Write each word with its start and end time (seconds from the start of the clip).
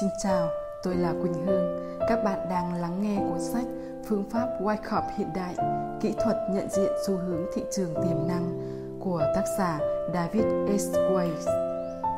Xin 0.00 0.10
chào, 0.18 0.48
tôi 0.82 0.94
là 0.94 1.14
Quỳnh 1.22 1.46
Hương. 1.46 1.98
Các 2.08 2.24
bạn 2.24 2.38
đang 2.50 2.74
lắng 2.74 3.02
nghe 3.02 3.16
cuốn 3.28 3.40
sách 3.40 3.64
Phương 4.08 4.24
pháp 4.30 4.48
Wyckoff 4.60 5.02
hiện 5.16 5.28
đại, 5.34 5.54
kỹ 6.00 6.14
thuật 6.24 6.36
nhận 6.50 6.68
diện 6.70 6.92
xu 7.06 7.16
hướng 7.16 7.46
thị 7.54 7.62
trường 7.72 7.94
tiềm 7.94 8.28
năng 8.28 8.60
của 9.00 9.22
tác 9.34 9.44
giả 9.58 9.78
David 10.14 10.44
S. 10.80 10.94
Weiss 10.94 11.46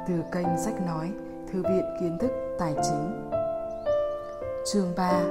từ 0.09 0.15
kênh 0.33 0.47
sách 0.65 0.87
nói 0.87 1.11
Thư 1.53 1.63
viện 1.63 1.85
Kiến 2.01 2.19
thức 2.19 2.31
Tài 2.59 2.75
chính. 2.83 3.31
Chương 4.73 4.95
3 4.97 5.23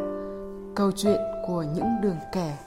Câu 0.75 0.91
chuyện 0.96 1.21
của 1.48 1.64
những 1.75 2.02
đường 2.02 2.18
kẻ 2.32 2.57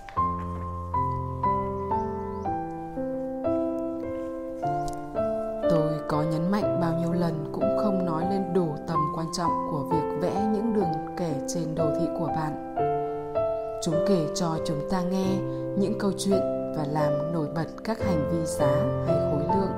ra 14.99 15.05
nghe 15.11 15.39
những 15.79 15.99
câu 15.99 16.13
chuyện 16.19 16.41
và 16.77 16.85
làm 16.93 17.33
nổi 17.33 17.47
bật 17.55 17.67
các 17.85 17.99
hành 18.03 18.31
vi 18.33 18.47
giá 18.47 18.85
hay 19.07 19.17
khối 19.17 19.57
lượng. 19.57 19.73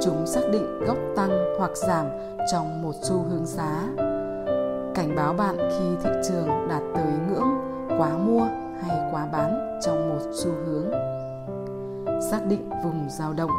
Chúng 0.00 0.26
xác 0.26 0.40
định 0.52 0.80
gốc 0.86 0.96
tăng 1.16 1.54
hoặc 1.58 1.70
giảm 1.76 2.06
trong 2.52 2.82
một 2.82 2.92
xu 3.02 3.24
hướng 3.30 3.46
giá. 3.46 3.82
Cảnh 4.94 5.16
báo 5.16 5.32
bạn 5.32 5.56
khi 5.58 5.84
thị 6.04 6.10
trường 6.28 6.48
đạt 6.68 6.82
tới 6.94 7.12
ngưỡng 7.28 7.48
quá 7.98 8.18
mua 8.18 8.46
hay 8.82 9.12
quá 9.12 9.26
bán 9.32 9.78
trong 9.84 10.08
một 10.08 10.30
xu 10.32 10.50
hướng. 10.66 10.90
Xác 12.30 12.40
định 12.48 12.70
vùng 12.84 13.06
dao 13.08 13.32
động, 13.32 13.50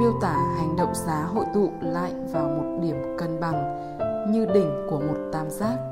miêu 0.00 0.12
tả 0.22 0.36
hành 0.58 0.76
động 0.76 0.94
giá 0.94 1.22
hội 1.34 1.44
tụ 1.54 1.70
lại 1.80 2.12
vào 2.32 2.48
một 2.48 2.78
điểm 2.82 3.16
cân 3.18 3.40
bằng 3.40 3.90
như 4.32 4.46
đỉnh 4.54 4.86
của 4.90 5.00
một 5.00 5.16
tam 5.32 5.50
giác 5.50 5.89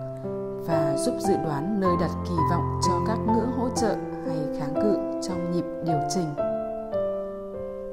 và 0.66 0.96
giúp 0.96 1.14
dự 1.18 1.34
đoán 1.44 1.80
nơi 1.80 1.96
đặt 2.00 2.10
kỳ 2.28 2.34
vọng 2.50 2.80
cho 2.88 2.92
các 3.06 3.18
ngưỡng 3.26 3.52
hỗ 3.58 3.68
trợ 3.76 3.96
hay 4.26 4.38
kháng 4.58 4.74
cự 4.74 4.96
trong 5.28 5.52
nhịp 5.52 5.64
điều 5.84 5.98
chỉnh. 6.14 6.34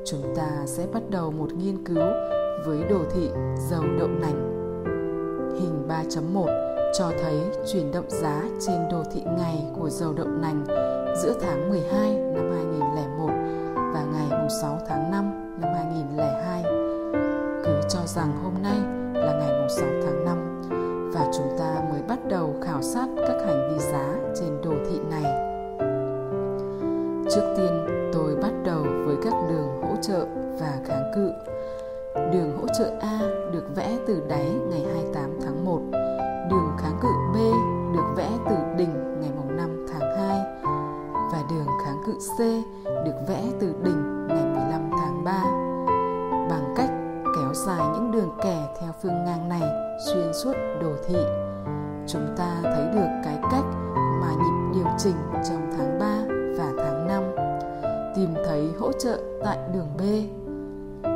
Chúng 0.06 0.36
ta 0.36 0.50
sẽ 0.66 0.88
bắt 0.94 1.04
đầu 1.10 1.32
một 1.32 1.54
nghiên 1.54 1.86
cứu 1.86 2.08
với 2.66 2.84
đồ 2.90 3.00
thị 3.14 3.30
dầu 3.70 3.84
đậu 4.00 4.08
nành. 4.08 4.52
Hình 5.62 5.88
3.1 5.88 6.92
cho 6.98 7.12
thấy 7.22 7.42
chuyển 7.74 7.92
động 7.92 8.10
giá 8.10 8.42
trên 8.60 8.76
đồ 8.92 9.04
thị 9.14 9.22
ngày 9.38 9.66
của 9.80 9.90
dầu 9.90 10.14
đậu 10.14 10.28
nành 10.28 10.66
giữa 11.24 11.34
tháng 11.42 11.70
12 11.70 12.16
năm 12.16 12.52
2001 12.52 13.28
và 13.94 14.06
ngày 14.14 14.50
6 14.62 14.80
tháng 14.88 15.12
5 15.12 15.60
năm 15.62 15.74
2002 15.74 16.64
cứ 17.66 17.82
cho 17.90 18.00
rằng 18.06 18.32
hôm 18.44 18.54
nay 18.64 18.95
Trước 27.36 27.54
tiên, 27.58 27.86
tôi 28.14 28.36
bắt 28.36 28.52
đầu 28.66 28.84
với 29.06 29.16
các 29.24 29.34
đường 29.50 29.82
hỗ 29.82 29.96
trợ 30.02 30.26
và 30.60 30.80
kháng 30.86 31.12
cự. 31.16 31.32
Đường 32.16 32.58
hỗ 32.62 32.68
trợ 32.80 32.92
A 33.02 33.20
được 33.52 33.76
vẽ 33.76 33.98
từ 34.08 34.22
đáy 34.28 34.52
ngày 34.70 34.86
28 34.94 35.40
tháng 35.44 35.66
1, 35.66 35.82
đường 36.50 36.72
kháng 36.78 37.00
cự 37.02 37.08
B 37.34 37.36
được 37.94 38.14
vẽ 38.16 38.30
từ 38.50 38.56
đỉnh 38.78 39.20
ngày 39.22 39.32
5 39.58 39.86
tháng 39.92 40.18
2 40.18 40.40
và 41.32 41.44
đường 41.50 41.68
kháng 41.86 42.02
cự 42.06 42.14
C 42.38 42.40
được 43.06 43.16
vẽ 43.28 43.44
từ 43.60 43.74
đỉnh 43.84 44.28
ngày 44.28 44.46
15 44.46 44.90
tháng 44.92 45.24
3 45.24 45.44
bằng 46.50 46.74
cách 46.78 46.90
kéo 47.36 47.54
dài 47.54 47.88
những 47.94 48.12
đường 48.12 48.32
kẻ 48.44 48.76
theo 48.82 48.92
phương 49.02 49.26
ngang 49.26 49.50
này 49.50 49.62
xuyên 50.06 50.34
suốt 50.44 50.54
đồ 50.82 50.92
thị. 51.08 51.20
Chúng 52.08 52.36
ta 52.38 52.60
thấy 52.64 52.86
được 52.94 53.10
cái 53.24 53.38
cách 53.52 53.66
mà 54.22 54.30
nhịp 54.32 54.74
điều 54.74 54.88
chỉnh 54.98 55.16
trong 55.50 55.65
trợ 59.06 59.20
tại 59.44 59.60
đường 59.74 59.88
B. 59.98 60.02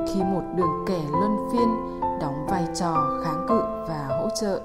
Khi 0.07 0.23
một 0.23 0.41
đường 0.57 0.85
kẻ 0.87 1.01
luân 1.11 1.37
phiên 1.51 1.99
đóng 2.21 2.47
vai 2.49 2.67
trò 2.75 3.21
kháng 3.23 3.45
cự 3.49 3.59
và 3.87 4.07
hỗ 4.21 4.29
trợ, 4.41 4.61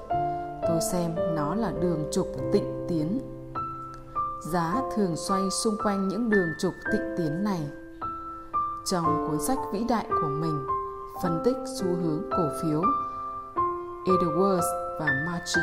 tôi 0.67 0.81
xem 0.91 1.15
nó 1.35 1.55
là 1.55 1.71
đường 1.81 2.03
trục 2.11 2.27
tịnh 2.51 2.85
tiến. 2.87 3.19
Giá 4.51 4.81
thường 4.95 5.15
xoay 5.15 5.41
xung 5.63 5.75
quanh 5.83 6.07
những 6.07 6.29
đường 6.29 6.49
trục 6.59 6.73
tịnh 6.91 7.15
tiến 7.17 7.43
này 7.43 7.67
trong 8.85 9.27
cuốn 9.27 9.39
sách 9.39 9.57
vĩ 9.71 9.83
đại 9.89 10.05
của 10.09 10.29
mình 10.29 10.67
phân 11.23 11.41
tích 11.45 11.57
xu 11.79 11.85
hướng 11.85 12.21
cổ 12.31 12.49
phiếu 12.61 12.81
Edwards 14.05 14.97
và 14.99 15.25
Marchi 15.25 15.61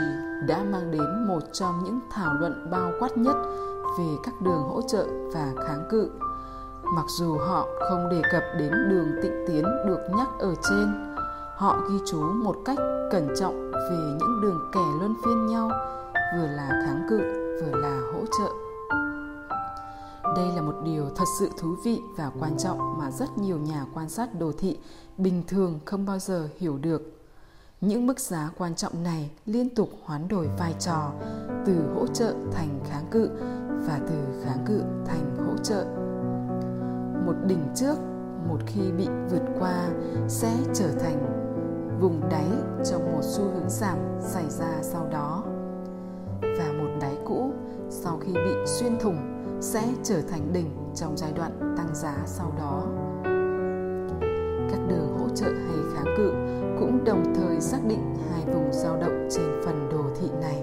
đã 0.48 0.64
mang 0.72 0.90
đến 0.90 1.26
một 1.28 1.42
trong 1.52 1.84
những 1.84 2.00
thảo 2.10 2.34
luận 2.34 2.70
bao 2.70 2.92
quát 2.98 3.16
nhất 3.16 3.36
về 3.98 4.16
các 4.24 4.34
đường 4.40 4.62
hỗ 4.62 4.82
trợ 4.82 5.06
và 5.34 5.52
kháng 5.56 5.88
cự. 5.90 6.10
Mặc 6.84 7.06
dù 7.08 7.38
họ 7.38 7.68
không 7.88 8.08
đề 8.10 8.22
cập 8.32 8.42
đến 8.58 8.72
đường 8.88 9.08
tịnh 9.22 9.44
tiến 9.46 9.64
được 9.86 10.00
nhắc 10.16 10.28
ở 10.38 10.54
trên, 10.70 11.14
họ 11.56 11.78
ghi 11.90 11.98
chú 12.06 12.20
một 12.20 12.56
cách 12.64 12.78
cẩn 13.10 13.28
trọng 13.40 13.70
về 13.72 13.96
những 14.18 14.40
đường 14.42 14.70
kẻ 14.72 14.84
luân 14.98 15.14
phiên 15.24 15.46
nhau, 15.46 15.70
vừa 16.36 16.46
là 16.46 16.68
kháng 16.86 17.06
cự 17.10 17.18
vừa 17.62 17.78
là 17.78 18.00
hỗ 18.12 18.24
trợ 18.38 18.52
đây 20.36 20.52
là 20.56 20.62
một 20.62 20.74
điều 20.84 21.10
thật 21.16 21.24
sự 21.38 21.50
thú 21.58 21.76
vị 21.84 22.00
và 22.16 22.30
quan 22.40 22.58
trọng 22.58 22.98
mà 22.98 23.10
rất 23.10 23.38
nhiều 23.38 23.58
nhà 23.58 23.86
quan 23.94 24.08
sát 24.08 24.38
đồ 24.38 24.52
thị 24.58 24.78
bình 25.18 25.42
thường 25.46 25.80
không 25.84 26.06
bao 26.06 26.18
giờ 26.18 26.48
hiểu 26.58 26.78
được. 26.78 27.18
Những 27.80 28.06
mức 28.06 28.20
giá 28.20 28.50
quan 28.58 28.74
trọng 28.74 29.02
này 29.02 29.30
liên 29.46 29.74
tục 29.74 29.90
hoán 30.04 30.28
đổi 30.28 30.48
vai 30.58 30.74
trò 30.80 31.12
từ 31.66 31.74
hỗ 31.94 32.06
trợ 32.06 32.34
thành 32.52 32.80
kháng 32.88 33.06
cự 33.10 33.30
và 33.86 34.00
từ 34.08 34.42
kháng 34.44 34.64
cự 34.66 34.82
thành 35.06 35.36
hỗ 35.46 35.56
trợ. 35.64 36.01
Một 37.26 37.34
đỉnh 37.46 37.66
trước 37.74 37.96
một 38.48 38.58
khi 38.66 38.92
bị 38.98 39.08
vượt 39.30 39.42
qua 39.58 39.88
sẽ 40.28 40.52
trở 40.74 40.88
thành 41.00 41.18
vùng 42.00 42.28
đáy 42.30 42.46
trong 42.84 43.12
một 43.12 43.20
xu 43.22 43.44
hướng 43.44 43.68
giảm 43.68 43.98
xảy 44.20 44.50
ra 44.50 44.78
sau 44.82 45.08
đó 45.12 45.44
và 46.42 46.72
một 46.78 46.90
đáy 47.00 47.16
cũ 47.24 47.52
sau 47.90 48.18
khi 48.20 48.32
bị 48.32 48.54
xuyên 48.66 48.98
thủng 48.98 49.18
sẽ 49.60 49.82
trở 50.02 50.20
thành 50.30 50.52
đỉnh 50.52 50.70
trong 50.94 51.16
giai 51.16 51.32
đoạn 51.32 51.74
tăng 51.76 51.94
giá 51.94 52.16
sau 52.26 52.52
đó. 52.58 52.82
Các 54.70 54.80
đường 54.88 55.18
hỗ 55.18 55.28
trợ 55.34 55.46
hay 55.46 55.76
kháng 55.94 56.14
cự 56.16 56.32
cũng 56.80 57.04
đồng 57.04 57.34
thời 57.34 57.60
xác 57.60 57.78
định 57.88 58.14
hai 58.30 58.54
vùng 58.54 58.72
dao 58.72 58.96
động 59.00 59.28
trên 59.30 59.46
phần 59.64 59.88
đồ 59.92 60.04
thị 60.20 60.28
này. 60.40 60.62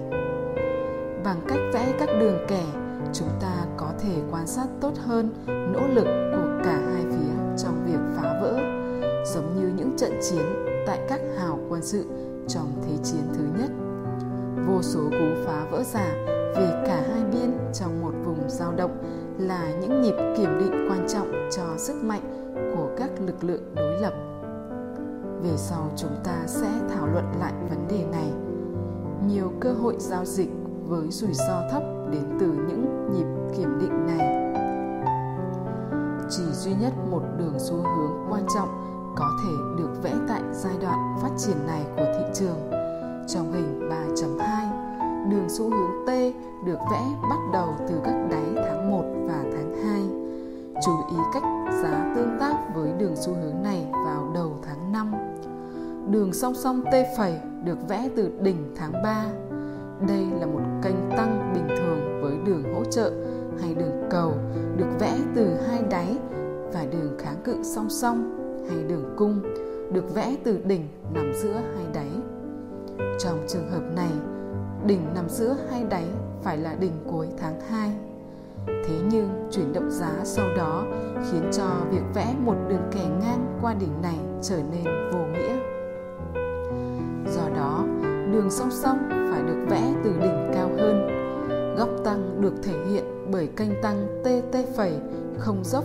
Bằng 1.24 1.40
cách 1.48 1.60
vẽ 1.72 1.94
các 1.98 2.08
đường 2.20 2.38
kẻ, 2.48 2.64
chúng 3.12 3.28
ta 3.40 3.66
có 3.76 3.92
thể 3.98 4.22
quan 4.30 4.46
sát 4.46 4.66
tốt 4.80 4.92
hơn 5.06 5.30
nỗ 5.46 5.86
lực 5.94 6.29
cả 6.64 6.80
hai 6.92 7.04
phía 7.10 7.62
trong 7.62 7.84
việc 7.86 8.16
phá 8.16 8.38
vỡ, 8.42 8.56
giống 9.24 9.54
như 9.56 9.72
những 9.76 9.96
trận 9.96 10.12
chiến 10.22 10.44
tại 10.86 11.00
các 11.08 11.20
hào 11.38 11.58
quân 11.68 11.82
sự 11.82 12.04
trong 12.48 12.72
Thế 12.82 12.92
chiến 13.02 13.22
thứ 13.34 13.44
nhất. 13.58 13.70
Vô 14.66 14.82
số 14.82 15.00
cú 15.10 15.44
phá 15.46 15.66
vỡ 15.70 15.82
giả 15.82 16.14
về 16.56 16.82
cả 16.86 17.02
hai 17.12 17.24
biên 17.32 17.58
trong 17.72 18.00
một 18.02 18.12
vùng 18.24 18.48
dao 18.48 18.72
động 18.72 18.96
là 19.38 19.72
những 19.80 20.02
nhịp 20.02 20.14
kiểm 20.36 20.58
định 20.58 20.88
quan 20.88 21.06
trọng 21.08 21.48
cho 21.50 21.62
sức 21.76 22.04
mạnh 22.04 22.52
của 22.76 22.88
các 22.96 23.10
lực 23.26 23.44
lượng 23.44 23.74
đối 23.74 24.00
lập. 24.00 24.12
Về 25.42 25.56
sau 25.56 25.90
chúng 25.96 26.16
ta 26.24 26.42
sẽ 26.46 26.68
thảo 26.94 27.06
luận 27.06 27.24
lại 27.40 27.52
vấn 27.70 27.88
đề 27.88 28.04
này. 28.12 28.32
Nhiều 29.28 29.52
cơ 29.60 29.72
hội 29.72 29.94
giao 29.98 30.24
dịch 30.24 30.50
với 30.88 31.10
rủi 31.10 31.32
ro 31.32 31.62
thấp 31.70 31.82
đến 32.12 32.22
từ 32.40 32.46
những 32.46 33.10
nhịp 33.12 33.56
kiểm 33.56 33.78
định 33.80 34.06
này 34.06 34.49
chỉ 36.30 36.42
duy 36.52 36.72
nhất 36.80 36.92
một 37.10 37.22
đường 37.38 37.54
xu 37.58 37.76
hướng 37.76 38.26
quan 38.30 38.46
trọng 38.54 38.68
có 39.16 39.30
thể 39.44 39.52
được 39.78 40.02
vẽ 40.02 40.14
tại 40.28 40.42
giai 40.52 40.74
đoạn 40.82 41.16
phát 41.22 41.30
triển 41.38 41.66
này 41.66 41.84
của 41.96 42.06
thị 42.18 42.24
trường 42.34 42.70
trong 43.28 43.52
hình 43.52 43.88
3.2 43.88 44.80
đường 45.30 45.48
xu 45.48 45.70
hướng 45.70 46.06
T 46.06 46.10
được 46.64 46.78
vẽ 46.90 47.02
bắt 47.30 47.38
đầu 47.52 47.74
từ 47.88 47.94
các 48.04 48.14
đáy 48.30 48.44
tháng 48.54 48.90
1 48.90 49.04
và 49.26 49.44
tháng 49.52 49.72
2. 49.84 50.02
Chú 50.86 50.92
ý 51.10 51.16
cách 51.34 51.42
giá 51.82 52.12
tương 52.16 52.36
tác 52.40 52.56
với 52.74 52.92
đường 52.98 53.16
xu 53.16 53.34
hướng 53.34 53.62
này 53.62 53.86
vào 54.06 54.30
đầu 54.34 54.56
tháng 54.62 54.92
5. 54.92 55.12
Đường 56.10 56.32
song 56.32 56.54
song 56.54 56.82
T 56.92 56.94
phẩy 57.18 57.40
được 57.64 57.88
vẽ 57.88 58.08
từ 58.16 58.30
đỉnh 58.40 58.74
tháng 58.76 58.92
3. 58.92 59.26
Đây 60.08 60.26
là 60.40 60.46
một 60.46 60.60
kênh 60.82 61.10
tăng 61.16 61.52
bình 61.54 61.76
thường 61.78 62.20
với 62.22 62.36
đường 62.46 62.74
hỗ 62.74 62.84
trợ 62.84 63.12
hay 63.60 63.74
đường 63.74 64.08
cầu 64.10 64.34
được 64.76 64.98
vẽ 65.00 65.18
từ 65.34 65.54
hai 65.68 65.82
đáy 65.90 66.18
và 66.72 66.86
đường 66.92 67.18
kháng 67.18 67.40
cự 67.44 67.62
song 67.62 67.90
song 67.90 68.36
hay 68.68 68.82
đường 68.88 69.14
cung 69.16 69.42
được 69.92 70.14
vẽ 70.14 70.36
từ 70.44 70.58
đỉnh 70.64 70.88
nằm 71.14 71.32
giữa 71.34 71.54
hai 71.76 71.84
đáy. 71.94 72.10
Trong 73.18 73.44
trường 73.48 73.70
hợp 73.70 73.82
này, 73.96 74.12
đỉnh 74.86 75.00
nằm 75.14 75.28
giữa 75.28 75.56
hai 75.70 75.84
đáy 75.84 76.06
phải 76.42 76.56
là 76.56 76.74
đỉnh 76.80 76.92
cuối 77.10 77.26
tháng 77.38 77.60
2. 77.60 77.90
Thế 78.66 79.00
nhưng 79.10 79.48
chuyển 79.50 79.72
động 79.72 79.90
giá 79.90 80.12
sau 80.24 80.46
đó 80.56 80.84
khiến 81.30 81.50
cho 81.52 81.64
việc 81.90 82.02
vẽ 82.14 82.34
một 82.44 82.56
đường 82.68 82.90
kẻ 82.92 83.04
ngang 83.20 83.58
qua 83.62 83.74
đỉnh 83.74 84.02
này 84.02 84.18
trở 84.42 84.56
nên 84.72 84.84
vô 85.12 85.18
nghĩa. 85.18 85.56
Do 87.34 87.48
đó, 87.56 87.84
đường 88.02 88.32
đường 88.32 88.50
song 88.50 88.70
song 88.70 88.98
phải 89.10 89.42
được 89.42 89.66
vẽ 89.70 89.94
từ 90.04 90.10
đỉnh 90.10 90.50
cao 90.54 90.70
hơn. 90.78 91.06
Góc 91.78 91.88
tăng 92.04 92.40
được 92.40 92.54
thể 92.62 92.79
hiện 93.00 93.30
bởi 93.32 93.48
kênh 93.56 93.82
tăng 93.82 94.06
TT 94.24 94.76
phẩy 94.76 94.92
không 95.38 95.64
dốc 95.64 95.84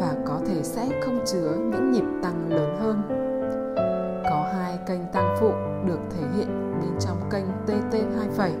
và 0.00 0.14
có 0.26 0.40
thể 0.46 0.62
sẽ 0.62 0.88
không 1.04 1.20
chứa 1.26 1.56
những 1.56 1.92
nhịp 1.92 2.04
tăng 2.22 2.50
lớn 2.50 2.76
hơn. 2.80 3.02
Có 4.30 4.50
hai 4.52 4.78
kênh 4.86 5.00
tăng 5.12 5.36
phụ 5.40 5.50
được 5.86 5.98
thể 6.10 6.26
hiện 6.36 6.78
bên 6.80 6.90
trong 7.00 7.16
kênh 7.30 7.44
TT2 7.66 8.30
phẩy. 8.32 8.52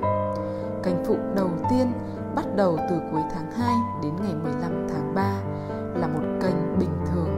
Kênh 0.82 1.04
phụ 1.04 1.16
đầu 1.36 1.50
tiên 1.70 1.92
bắt 2.34 2.44
đầu 2.56 2.78
từ 2.90 2.96
cuối 3.12 3.22
tháng 3.34 3.50
2 3.50 3.74
đến 4.02 4.12
ngày 4.22 4.34
15 4.34 4.86
tháng 4.88 5.14
3 5.14 5.40
là 6.00 6.06
một 6.06 6.22
kênh 6.42 6.78
bình 6.78 7.04
thường. 7.12 7.28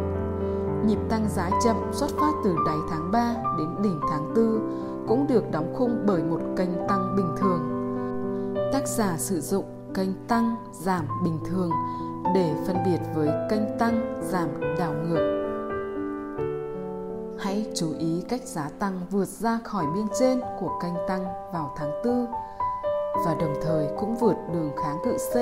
Nhịp 0.87 0.99
tăng 1.09 1.29
giá 1.29 1.50
chậm 1.64 1.76
xuất 1.93 2.11
phát 2.11 2.32
từ 2.44 2.56
đáy 2.67 2.79
tháng 2.91 3.11
3 3.12 3.35
đến 3.59 3.69
đỉnh 3.82 4.00
tháng 4.11 4.35
4 4.35 4.44
cũng 5.09 5.26
được 5.26 5.50
đóng 5.50 5.75
khung 5.76 6.03
bởi 6.06 6.23
một 6.23 6.41
kênh 6.56 6.88
tăng 6.88 7.17
bình 7.17 7.35
thường. 7.41 7.75
Tác 8.73 8.88
giả 8.88 9.14
sử 9.19 9.41
dụng 9.41 9.77
kênh 9.99 10.27
tăng 10.29 10.56
giảm 10.73 11.06
bình 11.25 11.39
thường 11.45 11.71
để 12.35 12.55
phân 12.67 12.77
biệt 12.85 12.99
với 13.15 13.29
kênh 13.50 13.79
tăng 13.79 14.21
giảm 14.23 14.49
đảo 14.79 14.93
ngược. 14.93 15.39
Hãy 17.41 17.67
chú 17.75 17.93
ý 17.99 18.25
cách 18.29 18.43
giá 18.45 18.71
tăng 18.79 19.00
vượt 19.11 19.29
ra 19.29 19.59
khỏi 19.65 19.85
biên 19.95 20.06
trên 20.19 20.41
của 20.61 20.79
kênh 20.83 20.93
tăng 21.09 21.25
vào 21.53 21.75
tháng 21.77 21.91
4 22.05 22.27
và 23.27 23.35
đồng 23.41 23.55
thời 23.62 23.89
cũng 23.99 24.17
vượt 24.17 24.37
đường 24.53 24.73
kháng 24.83 24.99
cự 25.05 25.17
C 25.33 25.37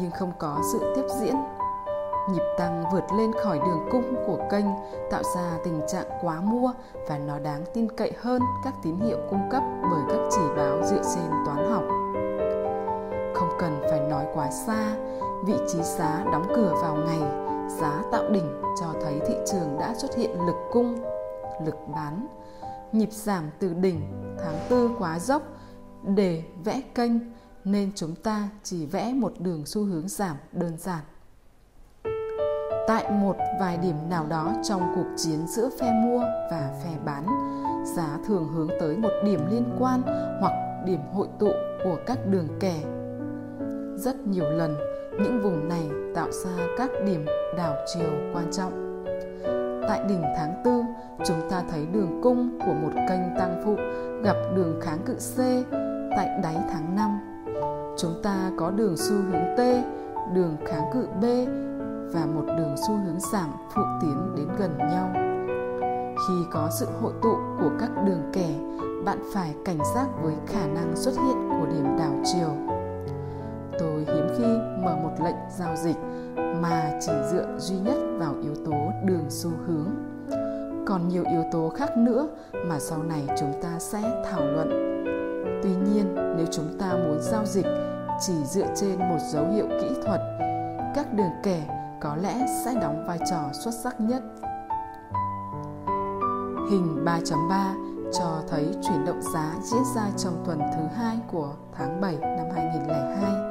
nhưng 0.00 0.10
không 0.10 0.32
có 0.38 0.60
sự 0.72 0.92
tiếp 0.96 1.06
diễn. 1.20 1.34
Nhịp 2.30 2.44
tăng 2.58 2.84
vượt 2.92 3.04
lên 3.18 3.30
khỏi 3.44 3.58
đường 3.58 3.88
cung 3.92 4.14
của 4.26 4.38
kênh 4.50 4.66
tạo 5.10 5.22
ra 5.36 5.58
tình 5.64 5.80
trạng 5.88 6.06
quá 6.22 6.40
mua 6.40 6.72
và 7.08 7.18
nó 7.18 7.38
đáng 7.38 7.64
tin 7.74 7.88
cậy 7.96 8.12
hơn 8.20 8.42
các 8.64 8.74
tín 8.82 8.96
hiệu 8.96 9.18
cung 9.30 9.50
cấp 9.50 9.62
bởi 9.90 10.00
các 10.08 10.28
chỉ 10.30 10.42
báo 10.56 10.82
dựa 10.82 11.02
trên 11.14 11.30
toán 11.46 11.70
học. 11.70 12.03
Cần 13.64 13.82
phải 13.90 14.00
nói 14.00 14.26
quá 14.34 14.50
xa, 14.50 14.96
vị 15.46 15.54
trí 15.72 15.82
giá 15.82 16.24
đóng 16.32 16.46
cửa 16.56 16.74
vào 16.82 16.96
ngày, 16.96 17.20
giá 17.80 18.02
tạo 18.12 18.30
đỉnh 18.30 18.62
cho 18.80 18.86
thấy 19.02 19.20
thị 19.26 19.34
trường 19.52 19.78
đã 19.80 19.94
xuất 19.94 20.16
hiện 20.16 20.30
lực 20.46 20.56
cung, 20.72 20.94
lực 21.66 21.74
bán. 21.94 22.26
Nhịp 22.92 23.12
giảm 23.12 23.50
từ 23.58 23.74
đỉnh 23.74 24.00
tháng 24.38 24.58
tư 24.68 24.90
quá 24.98 25.18
dốc 25.18 25.42
để 26.02 26.42
vẽ 26.64 26.80
kênh 26.94 27.12
nên 27.64 27.92
chúng 27.94 28.14
ta 28.14 28.48
chỉ 28.62 28.86
vẽ 28.86 29.12
một 29.12 29.32
đường 29.38 29.66
xu 29.66 29.84
hướng 29.84 30.08
giảm 30.08 30.36
đơn 30.52 30.76
giản. 30.78 31.02
Tại 32.86 33.10
một 33.10 33.36
vài 33.60 33.76
điểm 33.76 33.96
nào 34.10 34.26
đó 34.26 34.52
trong 34.62 34.92
cuộc 34.96 35.16
chiến 35.16 35.46
giữa 35.46 35.70
phe 35.80 35.92
mua 35.92 36.20
và 36.50 36.70
phe 36.84 36.90
bán, 37.04 37.26
giá 37.96 38.18
thường 38.26 38.48
hướng 38.54 38.68
tới 38.80 38.96
một 38.96 39.12
điểm 39.24 39.40
liên 39.50 39.76
quan 39.78 40.02
hoặc 40.40 40.52
điểm 40.84 41.00
hội 41.12 41.28
tụ 41.38 41.50
của 41.84 41.96
các 42.06 42.18
đường 42.26 42.48
kẻ. 42.60 42.82
Rất 44.04 44.26
nhiều 44.26 44.50
lần, 44.50 44.76
những 45.12 45.42
vùng 45.42 45.68
này 45.68 45.90
tạo 46.14 46.30
ra 46.30 46.50
các 46.78 46.90
điểm 47.06 47.24
đảo 47.56 47.74
chiều 47.94 48.10
quan 48.34 48.52
trọng. 48.52 49.04
Tại 49.88 50.00
đỉnh 50.08 50.22
tháng 50.36 50.62
4, 50.64 50.84
chúng 51.24 51.50
ta 51.50 51.62
thấy 51.70 51.86
đường 51.92 52.20
cung 52.22 52.58
của 52.66 52.74
một 52.74 52.90
kênh 53.08 53.20
tăng 53.38 53.62
phụ 53.64 53.76
gặp 54.22 54.36
đường 54.56 54.80
kháng 54.80 54.98
cự 55.06 55.14
C 55.14 55.38
tại 56.16 56.40
đáy 56.42 56.56
tháng 56.72 56.96
5. 56.96 57.20
Chúng 57.96 58.22
ta 58.22 58.50
có 58.56 58.70
đường 58.70 58.96
xu 58.96 59.14
hướng 59.14 59.56
T, 59.56 59.60
đường 60.34 60.56
kháng 60.66 60.90
cự 60.92 61.06
B 61.20 61.24
và 62.14 62.26
một 62.26 62.44
đường 62.58 62.74
xu 62.86 62.94
hướng 62.94 63.20
giảm 63.32 63.50
phụ 63.74 63.82
tiến 64.00 64.34
đến 64.36 64.48
gần 64.58 64.78
nhau. 64.78 65.10
Khi 66.28 66.34
có 66.52 66.68
sự 66.80 66.86
hội 67.00 67.12
tụ 67.22 67.36
của 67.60 67.70
các 67.80 67.90
đường 68.06 68.30
kẻ, 68.32 68.50
bạn 69.04 69.18
phải 69.34 69.54
cảnh 69.64 69.78
giác 69.94 70.06
với 70.22 70.34
khả 70.46 70.66
năng 70.66 70.96
xuất 70.96 71.12
hiện 71.12 71.48
của 71.48 71.66
điểm 71.66 71.96
đảo 71.98 72.14
chiều 72.24 72.73
giao 75.58 75.76
dịch 75.76 75.96
mà 76.62 76.92
chỉ 77.00 77.12
dựa 77.32 77.46
duy 77.58 77.76
nhất 77.76 77.96
vào 78.18 78.34
yếu 78.42 78.54
tố 78.64 78.92
đường 79.04 79.24
xu 79.28 79.50
hướng. 79.66 79.90
Còn 80.86 81.08
nhiều 81.08 81.24
yếu 81.30 81.42
tố 81.52 81.68
khác 81.68 81.96
nữa 81.96 82.28
mà 82.66 82.78
sau 82.78 83.02
này 83.02 83.26
chúng 83.40 83.52
ta 83.62 83.78
sẽ 83.78 84.22
thảo 84.30 84.44
luận. 84.44 84.68
Tuy 85.62 85.70
nhiên, 85.70 86.14
nếu 86.36 86.46
chúng 86.50 86.78
ta 86.78 86.92
muốn 86.92 87.18
giao 87.20 87.46
dịch 87.46 87.66
chỉ 88.20 88.44
dựa 88.44 88.66
trên 88.76 88.98
một 88.98 89.18
dấu 89.32 89.48
hiệu 89.48 89.66
kỹ 89.80 89.88
thuật, 90.04 90.20
các 90.94 91.12
đường 91.12 91.32
kẻ 91.42 91.62
có 92.00 92.16
lẽ 92.16 92.46
sẽ 92.64 92.74
đóng 92.80 93.04
vai 93.06 93.18
trò 93.30 93.42
xuất 93.52 93.74
sắc 93.74 94.00
nhất. 94.00 94.22
Hình 96.70 97.04
3.3 97.04 98.10
cho 98.18 98.42
thấy 98.48 98.74
chuyển 98.82 99.04
động 99.06 99.22
giá 99.34 99.54
diễn 99.62 99.82
ra 99.96 100.10
trong 100.16 100.42
tuần 100.46 100.58
thứ 100.58 100.82
hai 100.96 101.18
của 101.32 101.52
tháng 101.72 102.00
7 102.00 102.16
năm 102.20 102.46
2002. 102.54 103.43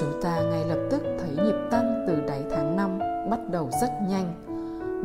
Chúng 0.00 0.20
ta 0.22 0.42
ngay 0.50 0.64
lập 0.64 0.78
tức 0.90 1.02
thấy 1.18 1.44
nhịp 1.44 1.54
tăng 1.70 2.04
từ 2.06 2.14
đáy 2.26 2.42
tháng 2.50 2.76
5 2.76 2.98
bắt 3.30 3.40
đầu 3.50 3.70
rất 3.80 3.90
nhanh. 4.08 4.34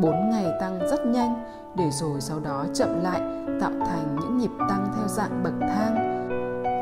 4 0.01 0.30
ngày 0.30 0.45
tăng 0.59 0.80
rất 0.89 1.06
nhanh 1.06 1.44
để 1.77 1.89
rồi 2.01 2.21
sau 2.21 2.39
đó 2.39 2.65
chậm 2.74 3.03
lại 3.03 3.21
tạo 3.62 3.71
thành 3.86 4.18
những 4.21 4.38
nhịp 4.38 4.50
tăng 4.69 4.88
theo 4.95 5.07
dạng 5.07 5.44
bậc 5.44 5.53
thang. 5.59 5.95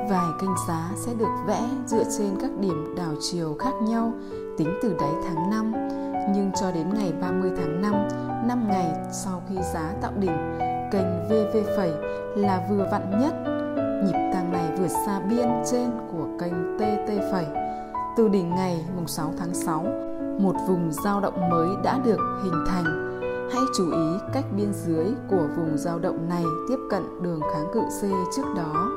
Vài 0.09 0.25
kênh 0.41 0.49
giá 0.67 0.89
sẽ 1.05 1.13
được 1.19 1.29
vẽ 1.47 1.61
dựa 1.85 2.03
trên 2.17 2.29
các 2.41 2.51
điểm 2.59 2.95
đảo 2.97 3.13
chiều 3.21 3.55
khác 3.59 3.73
nhau 3.81 4.11
tính 4.57 4.79
từ 4.83 4.95
đáy 4.99 5.11
tháng 5.23 5.49
5, 5.49 5.73
nhưng 6.35 6.51
cho 6.61 6.71
đến 6.71 6.87
ngày 6.93 7.13
30 7.21 7.51
tháng 7.57 7.81
5, 7.81 7.93
5 8.47 8.67
ngày 8.67 8.93
sau 9.11 9.41
khi 9.49 9.55
giá 9.73 9.93
tạo 10.01 10.11
đỉnh, 10.19 10.57
kênh 10.91 11.27
VV 11.29 11.57
phẩy 11.77 11.91
là 12.35 12.67
vừa 12.69 12.87
vặn 12.91 13.19
nhất. 13.21 13.33
Nhịp 14.05 14.31
tăng 14.33 14.51
này 14.51 14.65
vượt 14.77 14.91
xa 15.05 15.19
biên 15.19 15.47
trên 15.71 15.89
của 16.11 16.25
kênh 16.39 16.77
TT 16.77 17.31
phẩy. 17.31 17.62
Từ 18.17 18.29
đỉnh 18.29 18.55
ngày 18.55 18.85
mùng 18.95 19.07
6 19.07 19.33
tháng 19.37 19.53
6, 19.53 19.85
một 20.39 20.55
vùng 20.67 20.91
dao 20.91 21.21
động 21.21 21.49
mới 21.49 21.67
đã 21.83 21.99
được 22.05 22.19
hình 22.43 22.63
thành. 22.67 23.19
Hãy 23.53 23.61
chú 23.77 23.91
ý 23.91 24.19
cách 24.33 24.45
biên 24.57 24.73
dưới 24.73 25.05
của 25.29 25.47
vùng 25.55 25.77
dao 25.77 25.99
động 25.99 26.29
này 26.29 26.43
tiếp 26.69 26.77
cận 26.89 27.23
đường 27.23 27.39
kháng 27.53 27.65
cự 27.73 27.79
C 27.79 28.01
trước 28.35 28.43
đó. 28.57 28.89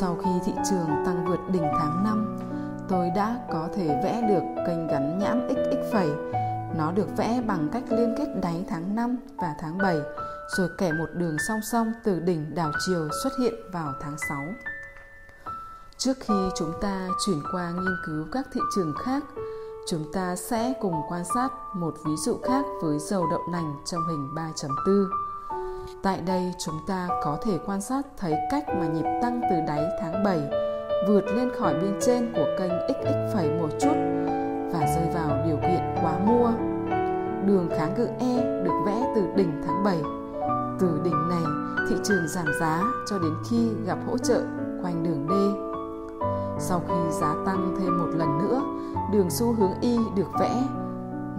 Sau 0.00 0.16
khi 0.24 0.30
thị 0.44 0.52
trường 0.70 0.86
tăng 1.06 1.24
vượt 1.28 1.40
đỉnh 1.52 1.66
tháng 1.80 2.04
5, 2.04 2.38
tôi 2.88 3.10
đã 3.16 3.36
có 3.52 3.68
thể 3.74 4.00
vẽ 4.04 4.22
được 4.28 4.62
kênh 4.66 4.86
gắn 4.86 5.18
nhãn 5.18 5.48
XX 5.50 5.92
phẩy. 5.92 6.08
Nó 6.78 6.92
được 6.92 7.16
vẽ 7.16 7.42
bằng 7.46 7.68
cách 7.72 7.84
liên 7.90 8.14
kết 8.18 8.28
đáy 8.42 8.64
tháng 8.68 8.94
5 8.94 9.16
và 9.36 9.54
tháng 9.60 9.78
7, 9.78 9.96
rồi 10.56 10.68
kẻ 10.78 10.92
một 10.92 11.08
đường 11.14 11.36
song 11.48 11.60
song 11.72 11.92
từ 12.04 12.20
đỉnh 12.20 12.54
đảo 12.54 12.72
chiều 12.86 13.08
xuất 13.22 13.32
hiện 13.40 13.54
vào 13.72 13.92
tháng 14.00 14.16
6. 14.28 14.38
Trước 15.98 16.16
khi 16.20 16.34
chúng 16.54 16.72
ta 16.80 17.08
chuyển 17.26 17.42
qua 17.52 17.70
nghiên 17.70 17.96
cứu 18.06 18.26
các 18.32 18.46
thị 18.52 18.60
trường 18.74 18.94
khác, 19.04 19.24
chúng 19.86 20.12
ta 20.12 20.36
sẽ 20.36 20.74
cùng 20.80 20.94
quan 21.08 21.24
sát 21.34 21.48
một 21.74 21.94
ví 22.04 22.16
dụ 22.16 22.38
khác 22.42 22.64
với 22.82 22.98
dầu 22.98 23.26
đậu 23.30 23.40
nành 23.52 23.74
trong 23.84 24.00
hình 24.08 24.28
3.4. 24.34 25.08
Tại 26.02 26.20
đây 26.20 26.52
chúng 26.58 26.74
ta 26.86 27.08
có 27.24 27.38
thể 27.42 27.58
quan 27.66 27.80
sát 27.80 28.06
thấy 28.16 28.34
cách 28.50 28.64
mà 28.68 28.86
nhịp 28.86 29.04
tăng 29.22 29.40
từ 29.50 29.56
đáy 29.66 29.84
tháng 30.00 30.24
7 30.24 30.40
vượt 31.08 31.24
lên 31.36 31.50
khỏi 31.58 31.74
biên 31.74 31.98
trên 32.00 32.32
của 32.32 32.46
kênh 32.58 32.72
XX 32.88 33.34
phẩy 33.34 33.50
một 33.50 33.68
chút 33.80 33.94
và 34.72 34.80
rơi 34.96 35.08
vào 35.14 35.46
điều 35.46 35.56
kiện 35.56 35.94
quá 36.02 36.18
mua. 36.18 36.50
Đường 37.46 37.68
kháng 37.78 37.94
cự 37.96 38.06
E 38.06 38.62
được 38.64 38.82
vẽ 38.86 39.12
từ 39.14 39.22
đỉnh 39.36 39.62
tháng 39.66 39.84
7. 39.84 39.98
Từ 40.80 41.00
đỉnh 41.04 41.28
này, 41.28 41.44
thị 41.88 41.96
trường 42.04 42.28
giảm 42.28 42.46
giá 42.60 42.82
cho 43.10 43.18
đến 43.18 43.32
khi 43.50 43.68
gặp 43.86 43.98
hỗ 44.06 44.18
trợ 44.18 44.40
quanh 44.82 45.02
đường 45.02 45.26
D. 45.28 45.67
Sau 46.58 46.82
khi 46.88 47.10
giá 47.20 47.34
tăng 47.46 47.76
thêm 47.80 47.98
một 47.98 48.08
lần 48.14 48.38
nữa, 48.38 48.62
đường 49.12 49.30
xu 49.30 49.52
hướng 49.52 49.80
Y 49.80 49.98
được 50.16 50.28
vẽ. 50.40 50.62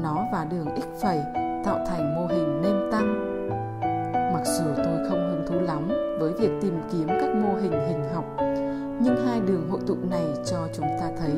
Nó 0.04 0.18
và 0.32 0.46
đường 0.52 0.68
X 0.76 1.04
phẩy 1.04 1.20
tạo 1.66 1.80
thành 1.88 2.16
mô 2.16 2.28
hình 2.28 2.62
nêm 2.62 2.92
tăng. 2.92 3.40
Mặc 4.34 4.44
dù 4.46 4.66
tôi 4.78 5.10
không 5.10 5.30
hứng 5.30 5.46
thú 5.48 5.56
lắm 5.66 5.88
với 6.20 6.34
việc 6.34 6.52
tìm 6.62 6.82
kiếm 6.92 7.08
các 7.08 7.36
mô 7.36 7.56
hình 7.62 7.72
hình 7.88 8.04
học 8.14 8.26
nhưng 9.02 9.26
hai 9.26 9.42
đường 9.42 9.70
hội 9.70 9.80
tụ 9.88 9.96
này 10.10 10.26
cho 10.46 10.68
chúng 10.74 10.86
ta 11.00 11.10
thấy 11.20 11.34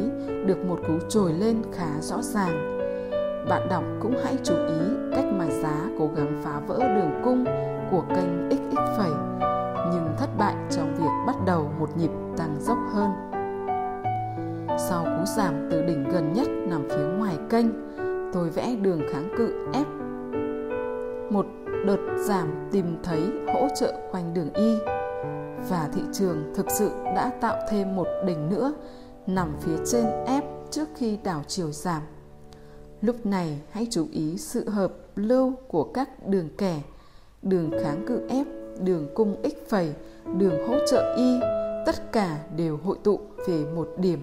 được 0.45 0.65
một 0.65 0.79
cú 0.88 0.93
trồi 1.09 1.33
lên 1.33 1.61
khá 1.73 2.01
rõ 2.01 2.21
ràng. 2.21 2.79
Bạn 3.50 3.67
đọc 3.69 3.83
cũng 4.01 4.15
hãy 4.23 4.38
chú 4.43 4.53
ý 4.55 4.79
cách 5.15 5.25
mà 5.33 5.45
giá 5.50 5.85
cố 6.00 6.09
gắng 6.15 6.41
phá 6.43 6.59
vỡ 6.67 6.79
đường 6.79 7.21
cung 7.23 7.45
của 7.91 8.03
kênh 8.09 8.50
XX 8.50 8.79
phẩy 8.97 9.11
nhưng 9.91 10.15
thất 10.17 10.29
bại 10.38 10.55
trong 10.69 10.95
việc 10.95 11.11
bắt 11.27 11.35
đầu 11.45 11.71
một 11.79 11.97
nhịp 11.97 12.11
tăng 12.38 12.55
dốc 12.59 12.77
hơn. 12.93 13.30
Sau 14.91 15.03
cú 15.03 15.25
giảm 15.25 15.67
từ 15.71 15.81
đỉnh 15.81 16.03
gần 16.10 16.33
nhất 16.33 16.48
nằm 16.67 16.89
phía 16.89 17.05
ngoài 17.17 17.38
kênh, 17.50 17.65
tôi 18.33 18.50
vẽ 18.50 18.75
đường 18.81 19.01
kháng 19.12 19.29
cự 19.38 19.67
F. 19.74 19.86
Một 21.31 21.45
đợt 21.86 21.98
giảm 22.17 22.69
tìm 22.71 22.98
thấy 23.03 23.21
hỗ 23.53 23.67
trợ 23.79 23.93
quanh 24.12 24.33
đường 24.33 24.53
Y 24.53 24.75
và 25.69 25.89
thị 25.93 26.01
trường 26.13 26.53
thực 26.55 26.71
sự 26.71 26.91
đã 27.03 27.31
tạo 27.41 27.55
thêm 27.69 27.95
một 27.95 28.07
đỉnh 28.25 28.50
nữa 28.50 28.74
nằm 29.27 29.55
phía 29.62 29.77
trên 29.91 30.05
F 30.25 30.41
trước 30.71 30.88
khi 30.95 31.17
đảo 31.24 31.41
chiều 31.48 31.71
giảm. 31.71 32.01
Lúc 33.01 33.25
này 33.25 33.62
hãy 33.71 33.88
chú 33.91 34.07
ý 34.12 34.38
sự 34.38 34.69
hợp 34.69 34.93
lưu 35.15 35.53
của 35.67 35.83
các 35.83 36.27
đường 36.27 36.50
kẻ, 36.57 36.81
đường 37.41 37.71
kháng 37.83 38.05
cự 38.07 38.27
F, 38.27 38.45
đường 38.83 39.07
cung 39.15 39.36
X 39.43 39.69
phẩy 39.69 39.93
đường 40.38 40.67
hỗ 40.67 40.75
trợ 40.88 41.15
Y, 41.17 41.39
tất 41.86 42.12
cả 42.12 42.38
đều 42.57 42.77
hội 42.77 42.98
tụ 43.03 43.19
về 43.48 43.65
một 43.75 43.89
điểm. 43.98 44.19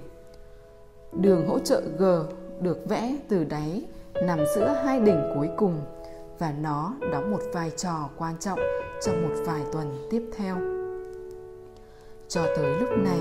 Đường 1.13 1.47
hỗ 1.49 1.59
trợ 1.59 1.83
G 1.99 2.05
được 2.61 2.89
vẽ 2.89 3.17
từ 3.29 3.45
đáy 3.45 3.85
nằm 4.23 4.39
giữa 4.57 4.83
hai 4.85 5.01
đỉnh 5.01 5.33
cuối 5.35 5.49
cùng 5.57 5.81
và 6.39 6.55
nó 6.61 6.95
đóng 7.13 7.31
một 7.31 7.41
vai 7.53 7.71
trò 7.77 8.09
quan 8.19 8.35
trọng 8.41 8.59
trong 9.03 9.23
một 9.23 9.35
vài 9.47 9.63
tuần 9.73 10.07
tiếp 10.11 10.31
theo. 10.37 10.57
Cho 12.29 12.47
tới 12.57 12.81
lúc 12.81 12.89
này, 12.99 13.21